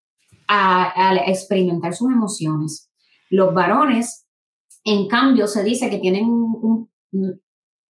a, 0.48 1.10
a 1.10 1.16
experimentar 1.28 1.94
sus 1.94 2.10
emociones. 2.10 2.90
Los 3.30 3.54
varones 3.54 4.23
en 4.84 5.08
cambio, 5.08 5.46
se 5.46 5.64
dice 5.64 5.88
que 5.90 5.98
tienen 5.98 6.28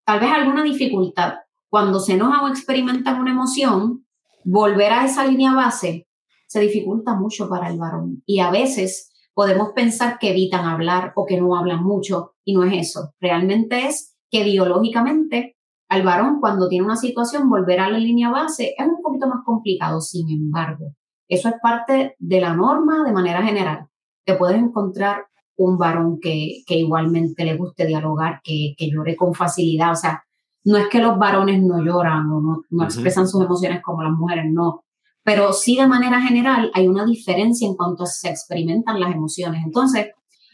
tal 0.05 0.21
vez 0.21 0.31
alguna 0.31 0.63
dificultad 0.63 1.35
cuando 1.69 1.99
se 1.99 2.13
enojan 2.13 2.45
o 2.45 2.49
experimentan 2.49 3.21
una 3.21 3.33
emoción, 3.33 4.07
volver 4.45 4.93
a 4.93 5.05
esa 5.05 5.27
línea 5.27 5.55
base 5.55 6.07
se 6.47 6.61
dificulta 6.61 7.15
mucho 7.15 7.49
para 7.49 7.69
el 7.69 7.79
varón. 7.79 8.23
Y 8.27 8.39
a 8.39 8.53
veces 8.53 9.13
podemos 9.35 9.73
pensar 9.75 10.19
que 10.21 10.31
evitan 10.31 10.67
hablar 10.67 11.13
o 11.17 11.27
que 11.27 11.41
no 11.41 11.57
hablan 11.57 11.83
mucho 11.83 12.37
y 12.45 12.55
no 12.55 12.63
es 12.63 12.75
eso. 12.75 13.13
Realmente 13.21 13.89
es 13.89 14.17
que 14.31 14.45
biológicamente 14.45 15.57
al 15.89 16.05
varón 16.05 16.39
cuando 16.41 16.69
tiene 16.69 16.85
una 16.85 16.97
situación 16.97 17.51
volver 17.51 17.81
a 17.81 17.91
la 17.91 17.99
línea 17.99 18.31
base 18.31 18.75
es 18.79 18.87
un 18.87 19.03
poquito 19.03 19.27
más 19.27 19.45
complicado. 19.45 20.01
Sin 20.01 20.31
embargo, 20.31 20.95
eso 21.29 21.49
es 21.49 21.55
parte 21.61 22.15
de 22.21 22.41
la 22.41 22.55
norma 22.55 23.03
de 23.05 23.13
manera 23.13 23.43
general. 23.43 23.89
Te 24.25 24.35
puedes 24.35 24.59
encontrar 24.59 25.27
un 25.57 25.79
varón 25.79 26.19
que, 26.21 26.63
que 26.67 26.77
igualmente 26.77 27.45
le 27.45 27.57
guste 27.57 27.87
dialogar, 27.87 28.41
que, 28.43 28.75
que, 28.77 28.91
llore 28.91 29.17
con 29.17 29.35
facilidad. 29.35 29.93
O 29.93 29.97
sea, 29.97 30.25
no 30.65 30.77
es 30.77 30.89
que 30.89 31.01
los 31.01 31.19
varones 31.19 31.63
no 31.63 31.83
lloran 31.85 32.31
o 32.31 32.41
no, 32.41 32.63
no 32.71 32.85
expresan 32.85 33.29
sus 33.29 33.45
emociones 33.45 33.83
como 33.83 34.03
las 34.03 34.13
mujeres, 34.13 34.47
no. 34.51 34.85
Pero 35.23 35.53
sí 35.53 35.77
de 35.77 35.87
manera 35.87 36.21
general 36.21 36.71
hay 36.75 36.89
una 36.89 37.05
diferencia 37.05 37.67
en 37.67 37.77
cuanto 37.77 38.05
se 38.07 38.29
experimentan 38.29 39.01
las 39.01 39.15
emociones. 39.15 39.63
Entonces, 39.65 40.09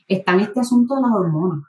está 0.06 0.32
en 0.32 0.40
este 0.40 0.60
asunto 0.60 0.96
de 0.96 1.02
las 1.02 1.12
hormonas. 1.12 1.64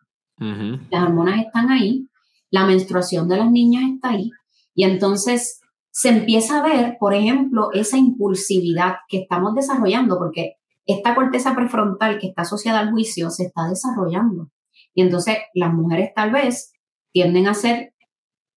Las 0.89 1.03
hormonas 1.03 1.39
están 1.39 1.69
ahí, 1.69 2.07
la 2.49 2.65
menstruación 2.65 3.27
de 3.27 3.37
las 3.37 3.51
niñas 3.51 3.83
está 3.93 4.09
ahí, 4.09 4.31
y 4.73 4.85
entonces 4.85 5.61
se 5.91 6.09
empieza 6.09 6.59
a 6.59 6.63
ver, 6.63 6.97
por 6.99 7.13
ejemplo, 7.13 7.69
esa 7.73 7.97
impulsividad 7.97 8.95
que 9.07 9.19
estamos 9.19 9.53
desarrollando, 9.53 10.17
porque 10.17 10.55
esta 10.85 11.15
corteza 11.15 11.55
prefrontal 11.55 12.19
que 12.19 12.27
está 12.27 12.43
asociada 12.43 12.79
al 12.79 12.91
juicio 12.91 13.29
se 13.29 13.45
está 13.45 13.67
desarrollando. 13.67 14.49
Y 14.93 15.01
entonces 15.01 15.37
las 15.53 15.73
mujeres 15.73 16.11
tal 16.15 16.31
vez 16.31 16.73
tienden 17.11 17.47
a 17.47 17.53
ser 17.53 17.93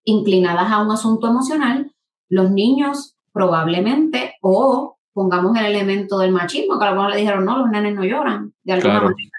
inclinadas 0.05 0.71
a 0.71 0.83
un 0.83 0.91
asunto 0.91 1.29
emocional, 1.29 1.93
los 2.29 2.51
niños 2.51 3.17
probablemente, 3.33 4.35
o 4.43 4.99
pongamos 5.13 5.57
el 5.57 5.67
elemento 5.67 6.19
del 6.19 6.33
machismo, 6.33 6.79
que 6.79 6.85
a 6.85 6.91
lo 6.93 7.09
le 7.09 7.17
dijeron, 7.17 7.45
no, 7.45 7.59
los 7.59 7.71
nenes 7.71 7.95
no 7.95 8.05
lloran, 8.05 8.53
de 8.63 8.73
alguna 8.75 9.01
manera. 9.01 9.31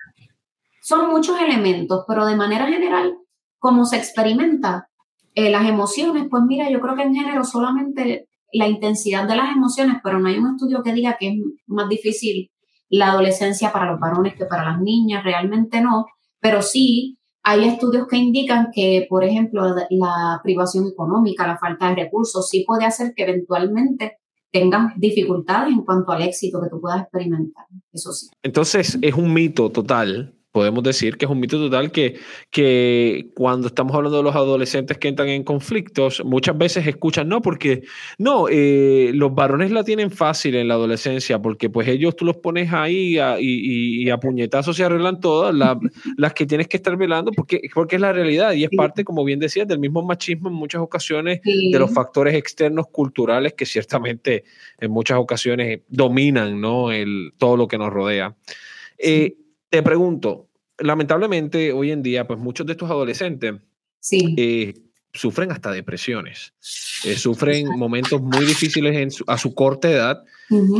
Son 0.82 1.10
muchos 1.10 1.40
elementos, 1.40 2.04
pero 2.08 2.26
de 2.26 2.36
manera 2.36 2.68
general, 2.68 3.18
como 3.58 3.86
se 3.86 3.98
experimenta 3.98 4.90
eh, 5.34 5.50
las 5.50 5.68
emociones, 5.68 6.28
pues 6.30 6.44
mira, 6.44 6.70
yo 6.70 6.80
creo 6.80 6.96
que 6.96 7.04
en 7.04 7.16
género 7.16 7.44
solamente 7.44 8.28
la 8.54 8.68
intensidad 8.68 9.28
de 9.28 9.36
las 9.36 9.52
emociones, 9.56 9.98
pero 10.04 10.20
no 10.20 10.30
hay 10.30 10.38
un 10.38 10.56
estudio 10.56 10.82
que 10.82 10.94
diga 10.94 11.18
que 11.20 11.30
es 11.30 11.36
más 11.68 11.90
difícil 11.90 12.52
la 12.90 13.12
adolescencia 13.12 13.72
para 13.72 13.92
los 13.92 14.00
varones 14.00 14.36
que 14.36 14.46
para 14.46 14.66
las 14.66 14.82
niñas, 14.82 15.24
realmente 15.24 15.82
no, 15.82 16.06
pero 16.40 16.62
sí 16.62 17.18
hay 17.44 17.68
estudios 17.68 18.08
que 18.08 18.18
indican 18.18 18.70
que, 18.74 19.06
por 19.10 19.24
ejemplo, 19.24 19.64
la 19.90 20.40
privación 20.44 20.88
económica, 20.88 21.46
la 21.46 21.58
falta 21.58 21.90
de 21.90 21.96
recursos, 21.96 22.50
sí 22.50 22.64
puede 22.66 22.86
hacer 22.86 23.14
que 23.16 23.24
eventualmente 23.24 24.18
tengan 24.52 24.94
dificultades 24.98 25.74
en 25.74 25.84
cuanto 25.84 26.12
al 26.12 26.24
éxito 26.24 26.60
que 26.62 26.70
tú 26.70 26.80
puedas 26.82 27.02
experimentar. 27.02 27.66
Eso 27.92 28.12
sí. 28.14 28.28
Entonces, 28.42 28.98
es 29.02 29.14
un 29.14 29.34
mito 29.34 29.70
total 29.70 30.35
podemos 30.56 30.82
decir 30.86 31.18
que 31.18 31.26
es 31.26 31.32
un 31.32 31.42
mito 31.42 31.58
total 31.58 31.92
que, 31.92 32.18
que 32.50 33.28
cuando 33.36 33.68
estamos 33.68 33.94
hablando 33.94 34.16
de 34.16 34.24
los 34.24 34.38
adolescentes 34.38 34.98
que 34.98 35.10
entran 35.10 35.28
en 35.28 35.44
conflictos, 35.44 36.24
muchas 36.24 36.58
veces 36.58 36.88
escuchan, 36.88 37.28
no, 37.28 37.42
porque 37.42 37.84
no, 38.18 38.46
eh, 38.50 39.12
los 39.14 39.36
varones 39.36 39.72
la 39.72 39.84
tienen 39.84 40.12
fácil 40.12 40.56
en 40.56 40.70
la 40.70 40.76
adolescencia, 40.76 41.42
porque 41.42 41.70
pues 41.70 41.90
ellos 41.90 42.16
tú 42.16 42.24
los 42.24 42.38
pones 42.38 42.72
ahí 42.72 43.18
y, 43.40 44.10
a 44.10 44.18
puñetazos 44.18 44.78
se 44.78 44.86
arreglan 44.86 45.20
todas, 45.20 45.54
las 46.16 46.34
que 46.34 46.46
tienes 46.46 46.70
que 46.70 46.78
estar 46.78 46.96
velando, 46.96 47.34
porque, 47.34 47.60
porque 47.74 47.96
es 47.96 48.02
la 48.02 48.14
realidad 48.14 48.54
y 48.54 48.64
es 48.64 48.70
parte, 48.78 49.04
como 49.04 49.26
bien 49.26 49.40
decías, 49.42 49.68
del 49.68 49.80
mismo 49.80 50.04
machismo 50.04 50.48
en 50.48 50.56
muchas 50.56 50.80
ocasiones, 50.80 51.42
de 51.44 51.78
los 51.78 51.94
factores 51.94 52.34
externos 52.34 52.86
culturales 52.94 53.56
que 53.56 53.66
ciertamente 53.66 54.46
en 54.80 54.90
muchas 54.90 55.18
ocasiones 55.18 55.82
dominan 55.90 56.62
¿no? 56.62 56.94
El, 56.94 57.34
todo 57.38 57.58
lo 57.58 57.68
que 57.68 57.78
nos 57.78 57.92
rodea. 57.92 58.38
Eh, 58.98 59.36
te 59.76 59.84
pregunto, 59.84 60.48
lamentablemente 60.78 61.74
hoy 61.74 61.92
en 61.92 62.02
día, 62.02 62.26
pues 62.26 62.40
muchos 62.40 62.66
de 62.66 62.72
estos 62.72 62.90
adolescentes 62.90 63.56
sí. 64.00 64.34
Eh, 64.38 64.74
sufren 65.14 65.52
hasta 65.52 65.70
depresiones, 65.70 66.54
eh, 67.04 67.18
sufren 67.18 67.68
momentos 67.78 68.22
muy 68.22 68.46
difíciles 68.46 69.22
a 69.28 69.38
su 69.38 69.54
corta 69.54 69.92
edad, 69.92 70.24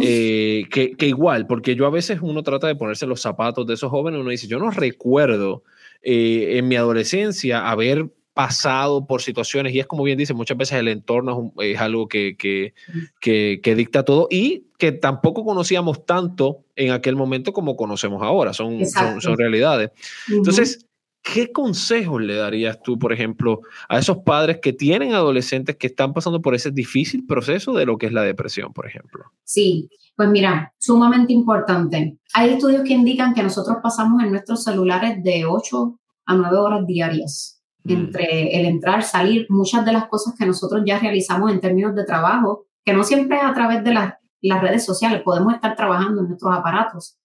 eh, 0.02 0.64
que, 0.72 0.96
que, 0.96 1.08
igual, 1.08 1.46
porque 1.46 1.76
yo 1.76 1.86
a 1.88 1.90
veces 1.90 2.20
uno 2.22 2.42
trata 2.42 2.68
de 2.68 2.76
ponerse 2.76 3.06
los 3.06 3.20
zapatos 3.20 3.68
de 3.68 3.74
esos 3.74 3.92
jóvenes, 3.92 4.22
uno 4.22 4.30
dice, 4.30 4.48
yo 4.48 4.60
no 4.60 4.72
recuerdo 4.72 5.64
en 6.02 6.66
mi 6.66 6.78
adolescencia 6.78 7.70
haber 7.70 8.08
pasado 8.36 9.08
por 9.08 9.22
situaciones 9.22 9.74
y 9.74 9.80
es 9.80 9.88
como 9.88 10.04
bien 10.04 10.18
dice, 10.18 10.34
muchas 10.34 10.58
veces 10.58 10.78
el 10.78 10.90
entorno 10.90 11.54
es, 11.58 11.80
algo 11.80 12.10
que, 12.10 12.36
que, 12.38 12.74
que, 13.22 13.76
dicta 13.76 14.04
todo 14.04 14.28
y 14.30 14.66
que 14.78 14.92
tampoco 14.92 15.46
conocíamos 15.46 16.06
tanto 16.06 16.66
en 16.76 16.92
aquel 16.92 17.16
momento 17.16 17.54
como 17.54 17.78
conocemos 17.78 18.22
ahora, 18.22 18.52
son, 18.52 18.86
son, 18.86 19.38
realidades. 19.38 19.92
Entonces, 20.28 20.86
¿qué 21.24 21.54
consejos 21.54 22.22
le 22.22 22.36
darías 22.36 22.82
tú, 22.84 23.00
por 23.00 23.14
ejemplo, 23.14 23.62
a 23.88 24.00
esos 24.00 24.18
padres 24.18 24.60
que 24.62 24.74
tienen 24.74 25.14
adolescentes 25.14 25.78
que 25.78 25.88
están 25.88 26.12
pasando 26.12 26.42
por 26.42 26.56
ese 26.56 26.72
difícil 26.72 27.26
proceso 27.26 27.74
de 27.74 27.86
lo 27.86 27.98
que 27.98 28.08
es 28.08 28.12
la 28.12 28.24
depresión, 28.24 28.74
por 28.74 28.86
ejemplo? 28.86 29.24
Sí, 29.46 29.90
pues 30.18 30.28
mira, 30.28 30.74
sumamente 30.78 31.32
importante. 31.32 32.18
Hay 32.34 32.50
estudios 32.50 32.84
que 32.84 32.96
indican 32.96 33.34
que 33.34 33.44
nosotros 33.44 33.78
pasamos 33.82 34.22
en 34.22 34.32
nuestros 34.32 34.66
celulares 34.66 35.24
de 35.24 35.46
8 35.46 36.00
a 36.26 36.36
9 36.36 36.58
horas 36.58 36.86
diarias. 36.86 37.55
Entre 37.94 38.60
el 38.60 38.66
entrar, 38.66 39.04
salir, 39.04 39.46
muchas 39.50 39.86
de 39.86 39.94
las 39.94 40.08
cosas 40.08 40.36
que 40.38 40.46
nosotros 40.46 40.84
ya 40.86 41.00
realizamos 41.00 41.52
en 41.52 41.62
términos 41.62 41.96
de 41.96 42.04
trabajo, 42.04 42.66
que 42.84 42.94
no 42.94 43.04
siempre 43.04 43.38
es 43.38 43.44
a 43.44 43.54
través 43.54 43.84
de 43.84 43.94
las, 43.94 44.16
las 44.42 44.62
redes 44.62 44.86
sociales, 44.86 45.22
podemos 45.24 45.54
estar 45.54 45.76
trabajando 45.76 46.22
en 46.22 46.28
nuestros 46.30 46.56
aparatos. 46.56 47.18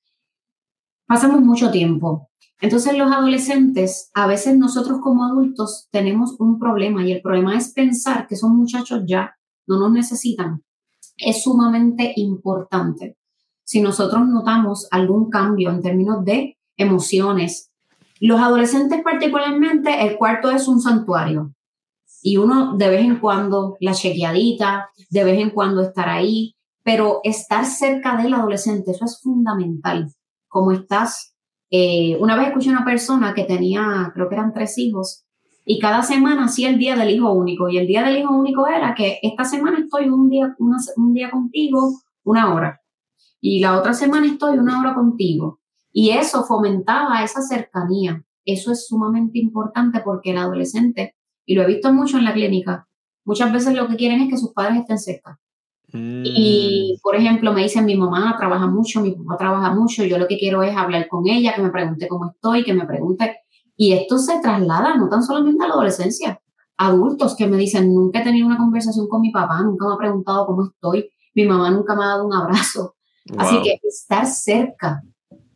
Pasamos 1.07 1.40
mucho 1.40 1.70
tiempo. 1.70 2.31
Entonces 2.61 2.96
los 2.96 3.11
adolescentes, 3.11 4.11
a 4.14 4.27
veces 4.27 4.57
nosotros 4.59 4.99
como 5.03 5.25
adultos 5.25 5.88
tenemos 5.90 6.37
un 6.38 6.59
problema 6.59 7.05
y 7.05 7.12
el 7.12 7.23
problema 7.23 7.57
es 7.57 7.73
pensar 7.73 8.27
que 8.27 8.37
son 8.37 8.57
muchachos 8.57 9.03
ya, 9.07 9.35
no 9.66 9.79
nos 9.79 9.92
necesitan. 9.92 10.62
Es 11.16 11.42
sumamente 11.42 12.12
importante. 12.16 13.16
Si 13.64 13.81
nosotros 13.81 14.27
notamos 14.27 14.88
algún 14.90 15.31
cambio 15.31 15.70
en 15.70 15.81
términos 15.81 16.25
de 16.25 16.59
emociones, 16.77 17.70
los 18.21 18.41
adolescentes 18.41 19.03
particularmente, 19.03 20.07
el 20.07 20.17
cuarto 20.17 20.51
es 20.51 20.69
un 20.69 20.81
santuario. 20.81 21.55
Y 22.23 22.37
uno 22.37 22.77
de 22.77 22.89
vez 22.91 23.01
en 23.01 23.19
cuando, 23.19 23.77
la 23.81 23.95
chequeadita, 23.95 24.91
de 25.09 25.25
vez 25.25 25.41
en 25.41 25.51
cuando 25.51 25.81
estar 25.81 26.09
ahí, 26.09 26.55
pero 26.83 27.21
estar 27.25 27.65
cerca 27.65 28.17
del 28.17 28.35
adolescente, 28.35 28.91
eso 28.91 29.07
es 29.07 29.21
fundamental. 29.23 30.13
Como 30.49 30.73
estás, 30.73 31.35
eh, 31.71 32.19
una 32.21 32.37
vez 32.37 32.49
escuché 32.49 32.69
a 32.69 32.73
una 32.73 32.85
persona 32.85 33.33
que 33.33 33.45
tenía, 33.45 34.11
creo 34.15 34.29
que 34.29 34.35
eran 34.35 34.53
tres 34.53 34.77
hijos, 34.77 35.25
y 35.65 35.79
cada 35.79 36.03
semana 36.03 36.45
hacía 36.45 36.69
el 36.69 36.79
día 36.79 36.97
del 36.97 37.11
hijo 37.11 37.33
único. 37.33 37.69
Y 37.69 37.79
el 37.79 37.87
día 37.87 38.03
del 38.03 38.19
hijo 38.19 38.35
único 38.35 38.67
era 38.67 38.95
que 38.95 39.19
esta 39.23 39.45
semana 39.45 39.79
estoy 39.79 40.09
un 40.09 40.29
día, 40.29 40.55
un 40.59 41.15
día 41.15 41.31
contigo, 41.31 42.01
una 42.25 42.53
hora. 42.53 42.81
Y 43.41 43.61
la 43.61 43.79
otra 43.79 43.95
semana 43.95 44.27
estoy 44.27 44.59
una 44.59 44.81
hora 44.81 44.95
contigo. 44.95 45.60
Y 45.92 46.11
eso 46.11 46.44
fomentaba 46.44 47.22
esa 47.22 47.42
cercanía. 47.42 48.24
Eso 48.44 48.72
es 48.72 48.87
sumamente 48.87 49.38
importante 49.38 50.00
porque 50.05 50.31
el 50.31 50.38
adolescente, 50.38 51.16
y 51.44 51.55
lo 51.55 51.62
he 51.62 51.66
visto 51.66 51.92
mucho 51.92 52.18
en 52.18 52.24
la 52.24 52.33
clínica, 52.33 52.88
muchas 53.24 53.53
veces 53.53 53.74
lo 53.74 53.88
que 53.88 53.96
quieren 53.96 54.20
es 54.22 54.31
que 54.31 54.37
sus 54.37 54.53
padres 54.53 54.81
estén 54.81 54.98
cerca. 54.98 55.38
Y, 55.92 56.94
mm. 56.96 57.00
por 57.03 57.16
ejemplo, 57.16 57.53
me 57.53 57.62
dicen, 57.62 57.85
mi 57.85 57.96
mamá 57.96 58.37
trabaja 58.38 58.66
mucho, 58.66 59.00
mi 59.00 59.12
papá 59.12 59.37
trabaja 59.37 59.74
mucho, 59.74 60.05
yo 60.05 60.18
lo 60.18 60.29
que 60.29 60.38
quiero 60.38 60.62
es 60.62 60.76
hablar 60.76 61.09
con 61.09 61.26
ella, 61.26 61.55
que 61.55 61.62
me 61.62 61.70
pregunte 61.70 62.07
cómo 62.07 62.31
estoy, 62.31 62.64
que 62.64 62.74
me 62.74 62.87
pregunte. 62.87 63.38
Y 63.76 63.92
esto 63.92 64.18
se 64.18 64.40
traslada 64.40 64.96
no 64.96 65.09
tan 65.09 65.22
solamente 65.22 65.64
a 65.64 65.68
la 65.68 65.74
adolescencia, 65.74 66.40
adultos 66.76 67.35
que 67.37 67.46
me 67.46 67.57
dicen, 67.57 67.92
nunca 67.92 68.20
he 68.20 68.24
tenido 68.24 68.46
una 68.46 68.59
conversación 68.59 69.09
con 69.09 69.20
mi 69.20 69.31
papá, 69.31 69.62
nunca 69.62 69.87
me 69.87 69.94
ha 69.94 69.98
preguntado 69.98 70.46
cómo 70.46 70.66
estoy, 70.66 71.11
mi 71.35 71.44
mamá 71.44 71.70
nunca 71.70 71.94
me 71.96 72.05
ha 72.05 72.09
dado 72.09 72.26
un 72.26 72.35
abrazo. 72.35 72.94
Así 73.37 73.61
que 73.62 73.79
estar 73.83 74.26
cerca 74.26 75.03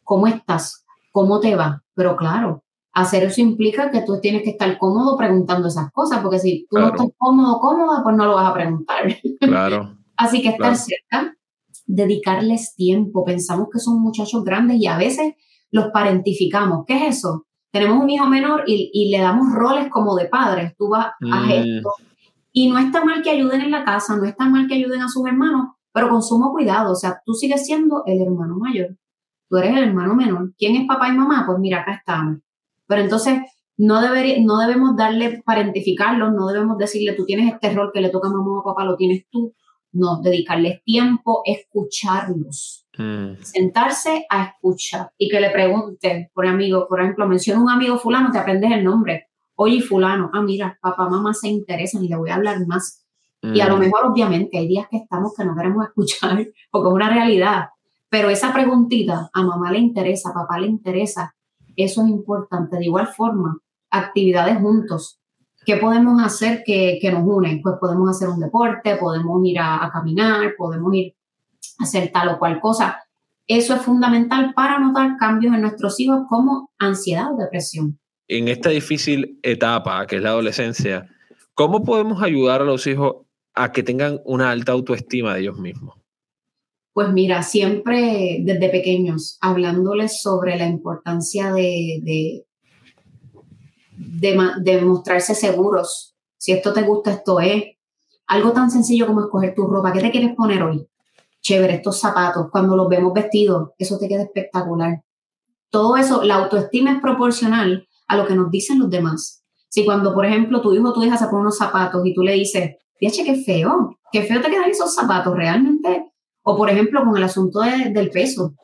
¿cómo 0.05 0.27
estás? 0.27 0.85
¿Cómo 1.11 1.41
te 1.41 1.57
va? 1.57 1.83
Pero 1.95 2.17
claro, 2.17 2.65
hacer 2.93 3.25
eso 3.25 3.41
implica 3.41 3.91
que 3.91 4.03
tú 4.03 4.21
tienes 4.21 4.43
que 4.43 4.51
estar 4.51 4.79
cómodo 4.79 5.17
preguntando 5.17 5.69
esas 5.69 5.91
cosas, 5.93 6.21
porque 6.21 6.39
si 6.39 6.67
tú 6.71 6.79
no 6.79 6.89
estás 6.89 7.09
cómodo, 7.19 7.59
cómoda, 7.59 8.03
pues 8.03 8.17
no 8.17 8.27
lo 8.27 8.35
vas 8.35 8.51
a 8.51 8.55
preguntar. 8.55 9.05
Claro. 9.41 9.99
Así 10.17 10.43
que 10.43 10.51
estar 10.51 10.77
cerca, 10.77 11.37
dedicarles 11.87 12.75
tiempo. 12.77 13.25
Pensamos 13.25 13.69
que 13.73 13.81
son 13.81 14.01
muchachos 14.01 14.45
grandes 14.45 14.81
y 14.81 14.87
a 14.87 14.97
veces 14.97 15.35
los 15.73 15.89
parentificamos. 15.93 16.85
¿Qué 16.87 17.09
es 17.09 17.19
eso? 17.19 17.47
Tenemos 17.73 18.01
un 18.01 18.09
hijo 18.09 18.27
menor 18.27 18.63
y, 18.67 19.11
le 19.11 19.19
damos 19.19 19.53
roles 19.53 19.91
como 19.91 20.15
de 20.15 20.27
padres. 20.27 20.77
Tú 20.79 20.89
vas 20.89 21.07
a 21.07 21.41
mm. 21.41 21.51
esto. 21.51 21.91
Y 22.53 22.71
no 22.71 22.79
está 22.79 23.05
mal 23.05 23.23
que 23.23 23.31
ayuden 23.31 23.63
en 23.63 23.73
la 23.73 23.85
casa, 23.85 24.17
no 24.17 24.25
está 24.25 24.49
mal 24.49 24.69
que 24.69 24.75
ayuden 24.75 25.03
a 25.03 25.09
sus 25.09 25.27
hermanos, 25.27 25.71
pero 25.93 26.09
con 26.09 26.23
sumo 26.23 26.53
cuidado. 26.53 26.93
O 26.93 26.95
sea, 26.95 27.21
tú 27.27 27.35
sigues 27.35 27.67
siendo 27.67 28.05
el 28.07 28.23
hermano 28.23 28.57
mayor 28.57 28.97
tú 29.55 29.59
eres 29.59 29.77
el 29.77 29.85
hermano 29.85 30.17
menor. 30.17 30.53
¿Quién 30.59 30.75
es 30.75 30.89
papá 30.89 31.09
y 31.09 31.13
mamá? 31.13 31.45
Pues 31.47 31.59
mira, 31.61 31.83
acá 31.83 31.93
estamos. 31.95 32.39
Pero 32.89 33.03
entonces 33.03 33.39
no, 33.77 34.03
debería, 34.03 34.37
no 34.43 34.59
debemos 34.59 34.97
darle, 34.97 35.43
parentificarlo, 35.47 36.33
no 36.33 36.49
debemos 36.49 36.77
decirle, 36.77 37.13
tú 37.13 37.25
tienes 37.25 37.55
este 37.55 37.73
rol 37.73 37.93
que 37.95 38.01
le 38.01 38.11
toca 38.11 38.27
a 38.27 38.33
mamá 38.33 38.59
o 38.59 38.65
papá, 38.65 38.85
lo 38.85 38.97
tienes 38.97 39.27
tú. 39.31 39.55
No, 39.93 40.21
dedicarles 40.21 40.83
tiempo, 40.83 41.43
escucharlos. 41.45 42.85
Mm. 42.99 43.43
Sentarse 43.43 44.27
a 44.29 44.45
escuchar 44.47 45.11
y 45.17 45.29
que 45.29 45.41
le 45.41 45.51
pregunte, 45.51 46.33
por 46.35 46.47
amigo, 46.47 46.89
por 46.89 47.01
ejemplo, 47.01 47.29
menciona 47.29 47.61
un 47.61 47.71
amigo 47.71 47.97
fulano, 47.97 48.33
te 48.33 48.39
aprendes 48.39 48.73
el 48.73 48.83
nombre. 48.83 49.29
Oye, 49.55 49.81
fulano, 49.81 50.31
ah, 50.35 50.43
mira, 50.43 50.77
papá, 50.83 51.09
mamá 51.09 51.33
se 51.33 51.47
interesan 51.47 52.03
y 52.03 52.09
le 52.09 52.17
voy 52.17 52.31
a 52.31 52.35
hablar 52.35 52.59
más. 52.67 53.05
Y 53.41 53.61
a 53.61 53.69
lo 53.69 53.77
mm. 53.77 53.81
mejor, 53.81 54.07
obviamente, 54.07 54.59
hay 54.59 54.67
días 54.67 54.89
que 54.91 54.97
estamos 54.97 55.33
que 55.37 55.45
no 55.45 55.55
queremos 55.55 55.87
escuchar, 55.87 56.45
porque 56.73 56.89
es 56.89 56.95
una 56.95 57.11
realidad. 57.11 57.67
Pero 58.15 58.31
esa 58.31 58.53
preguntita 58.53 59.29
a 59.33 59.43
mamá 59.43 59.73
le 59.73 59.81
interesa, 59.81 60.31
a 60.31 60.35
papá 60.35 60.61
le 60.61 60.69
interesa, 60.69 61.35
eso 61.75 62.05
es 62.05 62.09
importante. 62.11 62.77
De 62.77 62.85
igual 62.85 63.09
forma, 63.09 63.59
actividades 63.91 64.57
juntos. 64.59 65.19
¿Qué 65.67 65.79
podemos 65.79 66.23
hacer 66.23 66.63
que, 66.65 67.01
nos 67.13 67.25
unen? 67.27 67.61
Pues 67.61 67.75
podemos 67.81 68.09
hacer 68.09 68.29
un 68.29 68.39
deporte, 68.39 68.95
podemos 68.95 69.45
ir 69.45 69.59
a, 69.59 69.91
caminar, 69.93 70.55
podemos 70.57 70.95
ir 70.95 71.17
a 71.81 71.83
hacer 71.83 72.13
tal 72.13 72.29
o 72.29 72.39
cual 72.39 72.61
cosa. 72.61 73.03
Eso 73.49 73.75
es 73.75 73.83
fundamental 73.83 74.53
para 74.55 74.79
notar 74.79 75.17
cambios 75.19 75.53
en 75.53 75.63
nuestros 75.63 75.99
hijos 75.99 76.21
como 76.29 76.71
ansiedad 76.79 77.35
o 77.35 77.37
depresión. 77.37 77.99
En 78.29 78.47
esta 78.47 78.71
difícil 78.71 79.41
etapa 79.43 80.07
que 80.07 80.19
es 80.19 80.23
la 80.23 80.29
adolescencia, 80.29 81.09
¿cómo 81.55 81.83
podemos 81.83 82.23
ayudar 82.23 82.63
a 82.63 82.65
los 82.65 82.87
hijos 82.87 83.27
a 83.55 83.73
que 83.73 83.83
tengan 83.83 84.21
una 84.25 84.53
alta 84.53 84.71
autoestima 84.71 85.35
de 85.35 85.41
ellos 85.41 85.59
mismos? 85.59 86.04
Pues 86.95 87.13
mira, 87.13 87.43
siempre 87.43 88.39
desde 88.43 88.69
pequeños, 88.69 89.37
hablándoles 89.41 90.23
sobre 90.23 90.57
la 90.57 90.69
importancia 90.69 91.53
de, 91.53 92.45
de, 93.97 94.81
mostrarse 94.81 95.35
seguros. 95.35 96.15
Si 96.39 96.53
esto 96.53 96.73
te 96.73 96.83
gusta, 96.83 97.11
esto 97.11 97.41
es. 97.41 97.65
Algo 98.29 98.53
tan 98.53 98.71
sencillo 98.71 99.09
como 99.09 99.23
escoger 99.23 99.57
tu 99.57 99.67
ropa. 99.67 99.93
¿Qué 99.93 100.01
te 100.01 100.13
quieres 100.13 100.37
poner 100.37 100.63
hoy? 100.63 100.87
Chévere, 101.43 101.75
estos 101.75 101.99
zapatos. 101.99 102.47
Cuando 102.53 102.77
los 102.77 102.89
vemos 102.89 103.13
vestidos, 103.13 103.71
eso 103.77 103.99
te 103.99 104.07
queda 104.07 104.23
espectacular. 104.23 105.03
Todo 105.71 105.97
eso, 105.97 106.23
la 106.23 106.37
autoestima 106.37 106.93
es 106.93 107.01
proporcional 107.01 107.89
a 108.07 108.17
lo 108.17 108.25
que 108.25 108.37
nos 108.37 108.53
dicen 108.53 108.79
los 108.79 108.89
demás. 108.89 109.43
Si 109.69 109.85
cuando, 109.85 110.15
por 110.15 110.25
ejemplo, 110.27 110.61
tu 110.61 110.73
hijo, 110.73 110.93
tu 110.93 111.03
hija 111.03 111.17
se 111.17 111.27
pone 111.27 111.41
unos 111.41 111.59
zapatos 111.59 112.07
y 112.07 112.15
tú 112.15 112.23
le 112.23 112.35
dices, 112.35 112.77
fíjate 113.01 113.25
qué 113.25 113.43
feo, 113.43 113.99
qué 114.13 114.23
feo 114.23 114.41
te 114.41 114.49
quedan 114.49 114.71
esos 114.71 114.95
zapatos, 114.95 115.35
realmente 115.35 116.14
o 116.45 116.57
por 116.57 116.71
ejemplo 116.71 117.03
con 117.05 117.17
el 117.17 117.25
asunto 117.25 117.61
del 117.61 118.11
peso. 118.11 118.55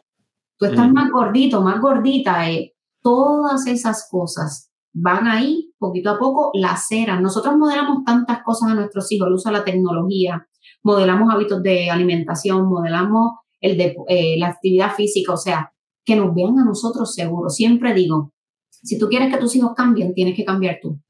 Tú 0.58 0.66
estás 0.66 0.92
más 0.92 1.10
gordito, 1.10 1.62
más 1.62 1.80
gordita. 1.80 2.50
Eh, 2.50 2.74
todas 3.02 3.66
esas 3.66 4.06
cosas 4.10 4.70
van 4.92 5.26
ahí 5.26 5.72
poquito 5.78 6.10
a 6.10 6.18
poco 6.18 6.50
laceran. 6.54 7.22
Nosotros 7.22 7.56
modelamos 7.56 8.04
tantas 8.04 8.42
cosas 8.44 8.70
a 8.70 8.74
nuestros 8.74 9.10
hijos, 9.10 9.28
el 9.28 9.34
uso 9.34 9.48
de 9.48 9.56
la 9.56 9.64
tecnología, 9.64 10.46
modelamos 10.82 11.32
hábitos 11.32 11.62
de 11.62 11.90
alimentación, 11.90 12.68
modelamos 12.68 13.32
el 13.60 13.78
de, 13.78 13.96
eh, 14.08 14.38
la 14.38 14.48
actividad 14.48 14.94
física, 14.94 15.32
o 15.32 15.36
sea, 15.38 15.72
que 16.04 16.16
nos 16.16 16.34
vean 16.34 16.58
a 16.58 16.64
nosotros 16.64 17.14
seguros. 17.14 17.54
Siempre 17.54 17.94
digo, 17.94 18.32
si 18.68 18.98
tú 18.98 19.08
quieres 19.08 19.32
que 19.32 19.40
tus 19.40 19.56
hijos 19.56 19.72
cambien, 19.74 20.14
tienes 20.14 20.34
que 20.36 20.44
cambiar 20.44 20.78
tú. 20.82 21.00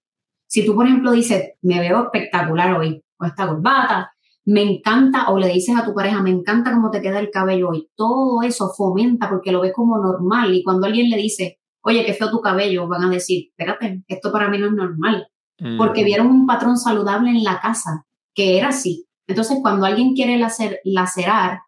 Si 0.47 0.65
tú, 0.65 0.75
por 0.75 0.87
ejemplo, 0.87 1.13
dices, 1.13 1.53
me 1.63 1.81
veo 1.81 2.05
espectacular 2.05 2.79
hoy, 2.79 3.03
con 3.17 3.29
esta 3.29 3.47
corbata, 3.47 4.13
me 4.47 4.63
encanta, 4.63 5.31
o 5.31 5.39
le 5.39 5.49
dices 5.49 5.77
a 5.77 5.85
tu 5.85 5.95
pareja, 5.95 6.23
me 6.23 6.31
encanta 6.31 6.73
cómo 6.73 6.91
te 6.91 7.01
queda 7.01 7.21
el 7.21 7.31
cabello 7.31 7.71
hoy. 7.71 7.89
Todo 7.95 8.43
eso 8.43 8.71
fomenta 8.77 9.29
porque 9.29 9.53
lo 9.53 9.61
ves 9.61 9.73
como 9.75 9.99
normal. 9.99 10.55
Y 10.55 10.63
cuando 10.63 10.87
alguien 10.87 11.11
le 11.11 11.17
dice, 11.17 11.59
oye, 11.83 12.05
qué 12.05 12.15
feo 12.15 12.31
tu 12.31 12.41
cabello, 12.41 12.89
van 12.89 13.05
a 13.05 13.11
decir, 13.11 13.49
espérate, 13.51 14.03
esto 14.09 14.33
para 14.33 14.49
mí 14.49 14.59
no 14.59 14.67
es 14.67 14.73
normal. 14.73 15.27
Porque 15.77 16.05
vieron 16.05 16.29
un 16.29 16.47
patrón 16.47 16.79
saludable 16.79 17.29
en 17.29 17.45
la 17.45 17.61
casa, 17.61 18.07
que 18.35 18.57
era 18.57 18.69
así. 18.69 19.07
Entonces, 19.27 19.59
cuando 19.61 19.85
alguien 19.85 20.15
quiere 20.15 20.39
lacer, 20.39 20.81
lacerar, 20.85 21.61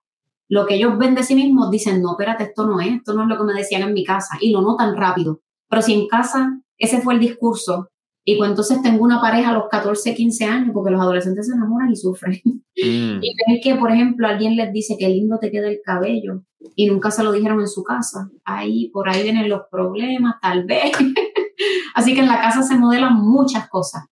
lo 0.49 0.67
que 0.67 0.77
ellos 0.77 0.97
ven 0.97 1.15
de 1.15 1.23
sí 1.23 1.35
mismos 1.35 1.71
dicen, 1.71 2.01
no, 2.01 2.13
espérate, 2.13 2.45
esto 2.45 2.67
no 2.67 2.81
es, 2.81 2.89
esto 2.89 3.13
no 3.13 3.25
es 3.25 3.29
lo 3.29 3.37
que 3.37 3.45
me 3.45 3.53
decían 3.53 3.83
en 3.83 3.93
mi 3.93 4.03
casa. 4.03 4.39
Y 4.41 4.51
lo 4.51 4.63
notan 4.63 4.97
rápido. 4.97 5.43
Pero 5.69 5.83
si 5.83 5.93
en 5.93 6.09
casa 6.09 6.63
ese 6.83 7.01
fue 7.01 7.15
el 7.15 7.21
discurso, 7.21 7.91
Y 8.25 8.37
pues 8.37 8.51
entonces 8.51 8.81
tengo 8.83 9.05
una 9.05 9.21
pareja 9.21 9.51
a 9.51 9.55
los 9.55 9.69
14, 9.69 10.15
15 10.15 10.45
años, 10.45 10.71
porque 10.73 10.93
los 10.93 11.01
adolescentes 11.01 11.47
se 11.47 11.55
enamoran 11.55 11.91
y 11.91 11.97
sufren. 11.97 12.41
Mm. 12.75 13.21
Y 13.23 13.35
ven 13.37 13.61
que, 13.63 13.75
por 13.75 13.93
ejemplo, 13.93 14.27
alguien 14.27 14.57
les 14.57 14.73
dice 14.73 14.97
que 14.99 15.07
lindo 15.07 15.39
te 15.39 15.51
queda 15.51 15.69
el 15.69 15.83
cabello 15.85 16.43
y 16.75 16.87
nunca 16.87 17.11
se 17.11 17.23
lo 17.23 17.31
dijeron 17.31 17.61
en 17.61 17.69
su 17.69 17.85
casa. 17.85 18.31
Ahí, 18.47 18.89
por 18.89 19.11
ahí 19.11 19.23
vienen 19.23 19.51
los 19.51 19.65
problemas, 19.71 20.37
tal 20.41 20.65
vez. 20.65 20.91
Así 21.95 22.15
que 22.15 22.21
en 22.21 22.29
la 22.29 22.41
casa 22.41 22.63
se 22.63 22.79
modelan 22.79 23.15
muchas 23.15 23.69
cosas. 23.69 24.05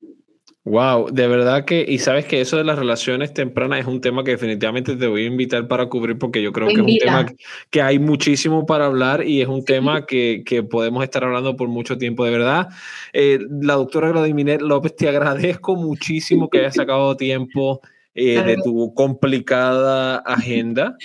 Wow, 0.71 1.11
de 1.11 1.27
verdad 1.27 1.65
que, 1.65 1.85
y 1.87 1.99
sabes 1.99 2.27
que 2.27 2.41
eso 2.41 2.57
de 2.57 2.63
las 2.63 2.79
relaciones 2.79 3.35
tempranas 3.35 3.81
es 3.81 3.87
un 3.87 4.01
tema 4.01 4.23
que 4.23 4.31
definitivamente 4.31 4.95
te 4.95 5.09
voy 5.09 5.25
a 5.25 5.27
invitar 5.27 5.67
para 5.67 5.87
cubrir 5.87 6.17
porque 6.17 6.41
yo 6.41 6.53
creo 6.53 6.69
que 6.69 6.75
es 6.75 6.81
un 6.81 6.97
tema 6.97 7.27
que 7.71 7.83
hay 7.83 7.99
muchísimo 7.99 8.65
para 8.67 8.87
hablar 8.87 9.27
y 9.27 9.43
es 9.43 9.49
un 9.49 9.65
tema 9.65 10.07
que, 10.07 10.45
que, 10.47 10.63
podemos 10.63 11.03
estar 11.03 11.25
hablando 11.25 11.57
por 11.57 11.69
mucho 11.69 11.99
tiempo. 11.99 12.25
De 12.25 12.31
verdad, 12.31 12.69
eh, 13.13 13.41
la 13.61 13.75
doctora 13.75 14.13
Vladimir 14.13 14.63
López, 14.63 14.95
te 14.95 15.09
agradezco 15.09 15.75
muchísimo 15.75 16.49
que 16.49 16.61
hayas 16.61 16.77
sacado 16.77 17.17
tiempo 17.17 17.81
eh, 18.15 18.41
de 18.41 18.57
tu 18.63 18.95
complicada 18.95 20.19
agenda. 20.19 20.97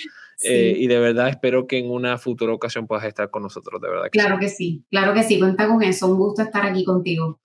Eh, 0.42 0.74
y 0.76 0.86
de 0.86 0.98
verdad 0.98 1.28
espero 1.28 1.66
que 1.66 1.78
en 1.78 1.90
una 1.90 2.18
futura 2.18 2.52
ocasión 2.52 2.86
puedas 2.86 3.04
estar 3.04 3.30
con 3.30 3.42
nosotros, 3.42 3.80
de 3.80 3.88
verdad. 3.88 4.08
claro 4.10 4.38
que 4.38 4.48
sí, 4.48 4.84
claro 4.90 5.14
que 5.14 5.22
sí, 5.22 5.38
cuenta 5.38 5.66
con 5.66 5.82
eso, 5.82 6.08
un 6.08 6.18
gusto 6.18 6.42
estar 6.42 6.66
aquí 6.66 6.84
contigo. 6.84 7.40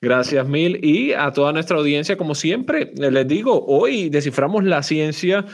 Gracias 0.00 0.48
mil 0.48 0.82
y 0.82 1.12
a 1.12 1.30
toda 1.32 1.52
nuestra 1.52 1.76
audiencia, 1.76 2.16
como 2.16 2.34
siempre, 2.34 2.92
les 2.96 3.28
digo, 3.28 3.66
hoy 3.66 4.08
desciframos 4.08 4.64
la 4.64 4.82
ciencia 4.82 5.44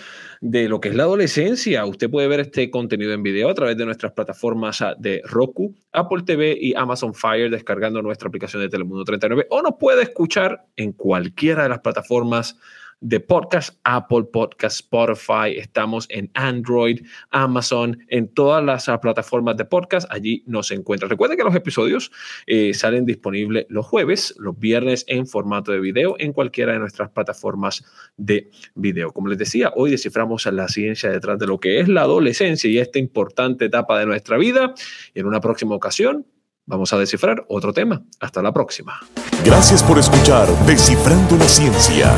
de 0.40 0.68
lo 0.68 0.81
que 0.81 0.90
es 0.90 0.94
la 0.94 1.03
adolescencia. 1.03 1.85
Usted 1.85 2.09
puede 2.09 2.29
ver 2.29 2.40
este 2.40 2.70
contenido 2.70 3.12
en 3.12 3.25
video 3.25 3.51
a 3.51 3.55
través 3.55 3.77
de 3.77 3.85
nuestras 3.85 4.12
plataformas 4.12 4.85
de 4.99 5.22
Roku, 5.25 5.75
Apple 5.92 6.22
TV 6.25 6.57
y 6.61 6.75
Amazon 6.75 7.14
Fire 7.14 7.51
descargando 7.51 8.01
nuestra 8.01 8.29
aplicación 8.29 8.62
de 8.62 8.68
Telemundo 8.68 9.05
39 9.05 9.49
o 9.51 9.62
nos 9.62 9.75
puede 9.79 10.03
escuchar 10.03 10.66
en 10.77 10.92
cualquiera 10.92 11.64
de 11.64 11.70
las 11.70 11.81
plataformas 11.81 12.57
de 13.00 13.20
podcast, 13.20 13.78
Apple 13.85 14.24
Podcast, 14.32 14.80
Spotify, 14.80 15.56
estamos 15.56 16.06
en 16.11 16.30
Android, 16.35 17.00
Amazon, 17.30 17.98
en 18.09 18.32
todas 18.32 18.64
las 18.64 18.88
ah, 18.88 19.00
plataformas 19.00 19.56
de 19.56 19.64
podcast, 19.64 20.11
allí 20.11 20.42
nos 20.46 20.70
encuentra. 20.70 21.09
Recuerden 21.09 21.37
que 21.37 21.44
los 21.44 21.54
episodios 21.54 22.11
eh, 22.46 22.72
salen 22.74 23.04
disponibles 23.04 23.66
los 23.68 23.87
jueves, 23.87 24.35
los 24.38 24.59
viernes 24.59 25.04
en 25.09 25.26
formato 25.26 25.72
de 25.72 25.80
video 25.80 26.16
en 26.18 26.32
cualquiera 26.32 26.72
de 26.72 26.78
nuestras 26.78 27.11
plataformas 27.11 27.85
de 28.16 28.50
video. 28.74 29.12
Como 29.12 29.28
les 29.28 29.38
decía, 29.38 29.72
hoy 29.74 29.90
desciframos 29.90 30.46
la 30.46 30.68
ciencia 30.68 31.11
detrás 31.11 31.38
de 31.38 31.46
lo 31.46 31.61
que 31.61 31.80
es 31.80 31.88
la 31.88 32.02
adolescencia 32.02 32.70
y 32.70 32.78
esta 32.78 32.98
importante 32.98 33.66
etapa 33.66 33.98
de 33.98 34.06
nuestra 34.06 34.38
vida. 34.38 34.74
Y 35.14 35.20
en 35.20 35.26
una 35.26 35.40
próxima 35.40 35.74
ocasión 35.74 36.26
vamos 36.64 36.92
a 36.92 36.98
descifrar 36.98 37.44
otro 37.48 37.72
tema. 37.72 38.02
Hasta 38.20 38.42
la 38.42 38.52
próxima. 38.52 39.00
Gracias 39.44 39.82
por 39.82 39.98
escuchar 39.98 40.48
Descifrando 40.66 41.37
la 41.37 41.48
Ciencia. 41.48 42.12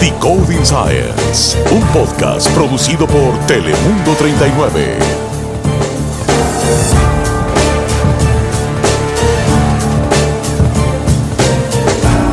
Decoding 0.00 0.64
Science, 0.64 1.58
un 1.72 1.82
podcast 1.88 2.48
producido 2.54 3.04
por 3.08 3.36
Telemundo 3.46 4.14
39. 4.16 5.17